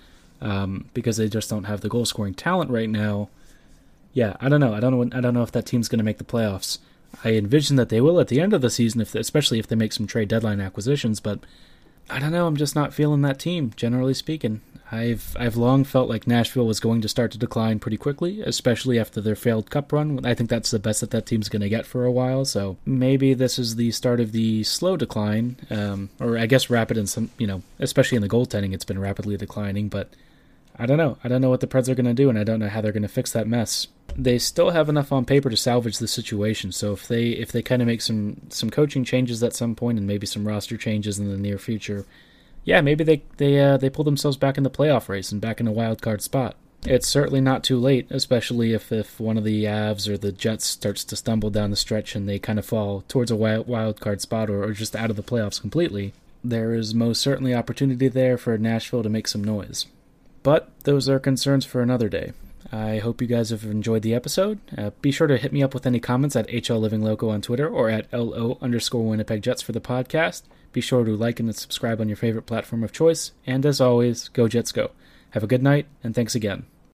um, 0.41 0.89
because 0.93 1.17
they 1.17 1.29
just 1.29 1.49
don't 1.49 1.65
have 1.65 1.81
the 1.81 1.89
goal 1.89 2.05
scoring 2.05 2.33
talent 2.33 2.71
right 2.71 2.89
now. 2.89 3.29
Yeah, 4.13 4.35
I 4.41 4.49
don't 4.49 4.59
know. 4.59 4.73
I 4.73 4.79
don't 4.79 4.97
know. 4.97 5.17
I 5.17 5.21
don't 5.21 5.33
know 5.33 5.43
if 5.43 5.51
that 5.51 5.65
team's 5.65 5.87
going 5.87 5.99
to 5.99 6.05
make 6.05 6.17
the 6.17 6.23
playoffs. 6.23 6.79
I 7.23 7.33
envision 7.33 7.75
that 7.75 7.89
they 7.89 8.01
will 8.01 8.19
at 8.19 8.29
the 8.29 8.39
end 8.39 8.53
of 8.53 8.61
the 8.61 8.69
season, 8.69 9.01
if 9.01 9.15
especially 9.15 9.59
if 9.59 9.67
they 9.67 9.75
make 9.75 9.93
some 9.93 10.07
trade 10.07 10.29
deadline 10.29 10.61
acquisitions. 10.61 11.19
But 11.19 11.39
I 12.11 12.19
don't 12.19 12.31
know. 12.31 12.45
I'm 12.45 12.57
just 12.57 12.75
not 12.75 12.93
feeling 12.93 13.21
that 13.21 13.39
team, 13.39 13.71
generally 13.75 14.13
speaking. 14.13 14.61
I've 14.91 15.37
I've 15.39 15.55
long 15.55 15.85
felt 15.85 16.09
like 16.09 16.27
Nashville 16.27 16.67
was 16.67 16.81
going 16.81 16.99
to 17.01 17.07
start 17.07 17.31
to 17.31 17.37
decline 17.37 17.79
pretty 17.79 17.95
quickly, 17.95 18.41
especially 18.41 18.99
after 18.99 19.21
their 19.21 19.37
failed 19.37 19.69
cup 19.69 19.93
run. 19.93 20.25
I 20.25 20.33
think 20.33 20.49
that's 20.49 20.71
the 20.71 20.79
best 20.79 20.99
that 20.99 21.11
that 21.11 21.25
team's 21.25 21.47
going 21.47 21.61
to 21.61 21.69
get 21.69 21.85
for 21.85 22.03
a 22.03 22.11
while. 22.11 22.43
So 22.43 22.75
maybe 22.85 23.33
this 23.33 23.57
is 23.57 23.77
the 23.77 23.91
start 23.91 24.19
of 24.19 24.33
the 24.33 24.63
slow 24.63 24.97
decline, 24.97 25.55
um, 25.69 26.09
or 26.19 26.37
I 26.37 26.45
guess 26.45 26.69
rapid 26.69 26.97
in 26.97 27.07
some, 27.07 27.31
you 27.37 27.47
know, 27.47 27.61
especially 27.79 28.17
in 28.17 28.21
the 28.21 28.29
goaltending, 28.29 28.73
it's 28.73 28.83
been 28.83 28.99
rapidly 28.99 29.37
declining. 29.37 29.87
But 29.87 30.09
I 30.77 30.85
don't 30.85 30.97
know. 30.97 31.17
I 31.23 31.29
don't 31.29 31.41
know 31.41 31.49
what 31.49 31.61
the 31.61 31.67
Preds 31.67 31.87
are 31.87 31.95
going 31.95 32.05
to 32.05 32.13
do, 32.13 32.27
and 32.29 32.37
I 32.37 32.43
don't 32.43 32.59
know 32.59 32.69
how 32.69 32.81
they're 32.81 32.91
going 32.91 33.01
to 33.03 33.07
fix 33.07 33.31
that 33.31 33.47
mess. 33.47 33.87
They 34.15 34.37
still 34.37 34.71
have 34.71 34.89
enough 34.89 35.11
on 35.11 35.25
paper 35.25 35.49
to 35.49 35.57
salvage 35.57 35.97
the 35.97 36.07
situation. 36.07 36.71
So 36.71 36.93
if 36.93 37.07
they 37.07 37.29
if 37.29 37.51
they 37.51 37.61
kind 37.61 37.81
of 37.81 37.87
make 37.87 38.01
some 38.01 38.41
some 38.49 38.69
coaching 38.69 39.03
changes 39.03 39.41
at 39.43 39.53
some 39.55 39.75
point 39.75 39.97
and 39.97 40.07
maybe 40.07 40.27
some 40.27 40.47
roster 40.47 40.77
changes 40.77 41.19
in 41.19 41.29
the 41.29 41.37
near 41.37 41.57
future 41.57 42.05
yeah, 42.63 42.81
maybe 42.81 43.03
they 43.03 43.23
they 43.37 43.59
uh, 43.59 43.77
they 43.77 43.89
pull 43.89 44.05
themselves 44.05 44.37
back 44.37 44.57
in 44.57 44.63
the 44.63 44.69
playoff 44.69 45.09
race 45.09 45.31
and 45.31 45.41
back 45.41 45.59
in 45.59 45.67
a 45.67 45.71
wild 45.71 46.01
card 46.01 46.21
spot. 46.21 46.55
It's 46.83 47.07
certainly 47.07 47.41
not 47.41 47.63
too 47.63 47.77
late, 47.79 48.07
especially 48.09 48.73
if, 48.73 48.91
if 48.91 49.19
one 49.19 49.37
of 49.37 49.43
the 49.43 49.65
Avs 49.65 50.07
or 50.07 50.17
the 50.17 50.31
Jets 50.31 50.65
starts 50.65 51.03
to 51.03 51.15
stumble 51.15 51.51
down 51.51 51.69
the 51.69 51.75
stretch 51.75 52.15
and 52.15 52.27
they 52.27 52.39
kind 52.39 52.57
of 52.57 52.65
fall 52.65 53.03
towards 53.07 53.29
a 53.29 53.35
wild, 53.35 53.67
wild 53.67 53.99
card 53.99 54.19
spot 54.19 54.49
or, 54.49 54.63
or 54.63 54.71
just 54.71 54.95
out 54.95 55.11
of 55.11 55.15
the 55.15 55.21
playoffs 55.21 55.61
completely. 55.61 56.11
There 56.43 56.73
is 56.73 56.95
most 56.95 57.21
certainly 57.21 57.53
opportunity 57.53 58.07
there 58.07 58.35
for 58.35 58.57
Nashville 58.57 59.03
to 59.03 59.09
make 59.09 59.27
some 59.27 59.43
noise. 59.43 59.85
But 60.41 60.71
those 60.85 61.07
are 61.07 61.19
concerns 61.19 61.65
for 61.65 61.83
another 61.83 62.09
day. 62.09 62.33
I 62.71 62.99
hope 62.99 63.21
you 63.21 63.27
guys 63.27 63.49
have 63.49 63.63
enjoyed 63.63 64.01
the 64.01 64.13
episode. 64.13 64.59
Uh, 64.77 64.91
be 65.01 65.11
sure 65.11 65.27
to 65.27 65.37
hit 65.37 65.53
me 65.53 65.63
up 65.63 65.73
with 65.73 65.85
any 65.85 65.99
comments 65.99 66.35
at 66.35 66.47
HL 66.47 66.79
Living 66.79 67.01
Loco 67.01 67.29
on 67.29 67.41
Twitter 67.41 67.67
or 67.67 67.89
at 67.89 68.11
LO 68.11 68.57
underscore 68.61 69.05
Winnipeg 69.05 69.41
Jets 69.41 69.61
for 69.61 69.71
the 69.71 69.81
podcast. 69.81 70.43
Be 70.73 70.81
sure 70.81 71.03
to 71.03 71.15
like 71.15 71.39
and 71.39 71.53
subscribe 71.55 71.99
on 71.99 72.07
your 72.07 72.17
favorite 72.17 72.45
platform 72.45 72.83
of 72.83 72.93
choice. 72.93 73.31
And 73.45 73.65
as 73.65 73.81
always, 73.81 74.29
go 74.29 74.47
Jets 74.47 74.71
go. 74.71 74.91
Have 75.31 75.43
a 75.43 75.47
good 75.47 75.63
night, 75.63 75.87
and 76.03 76.13
thanks 76.13 76.35
again. 76.35 76.65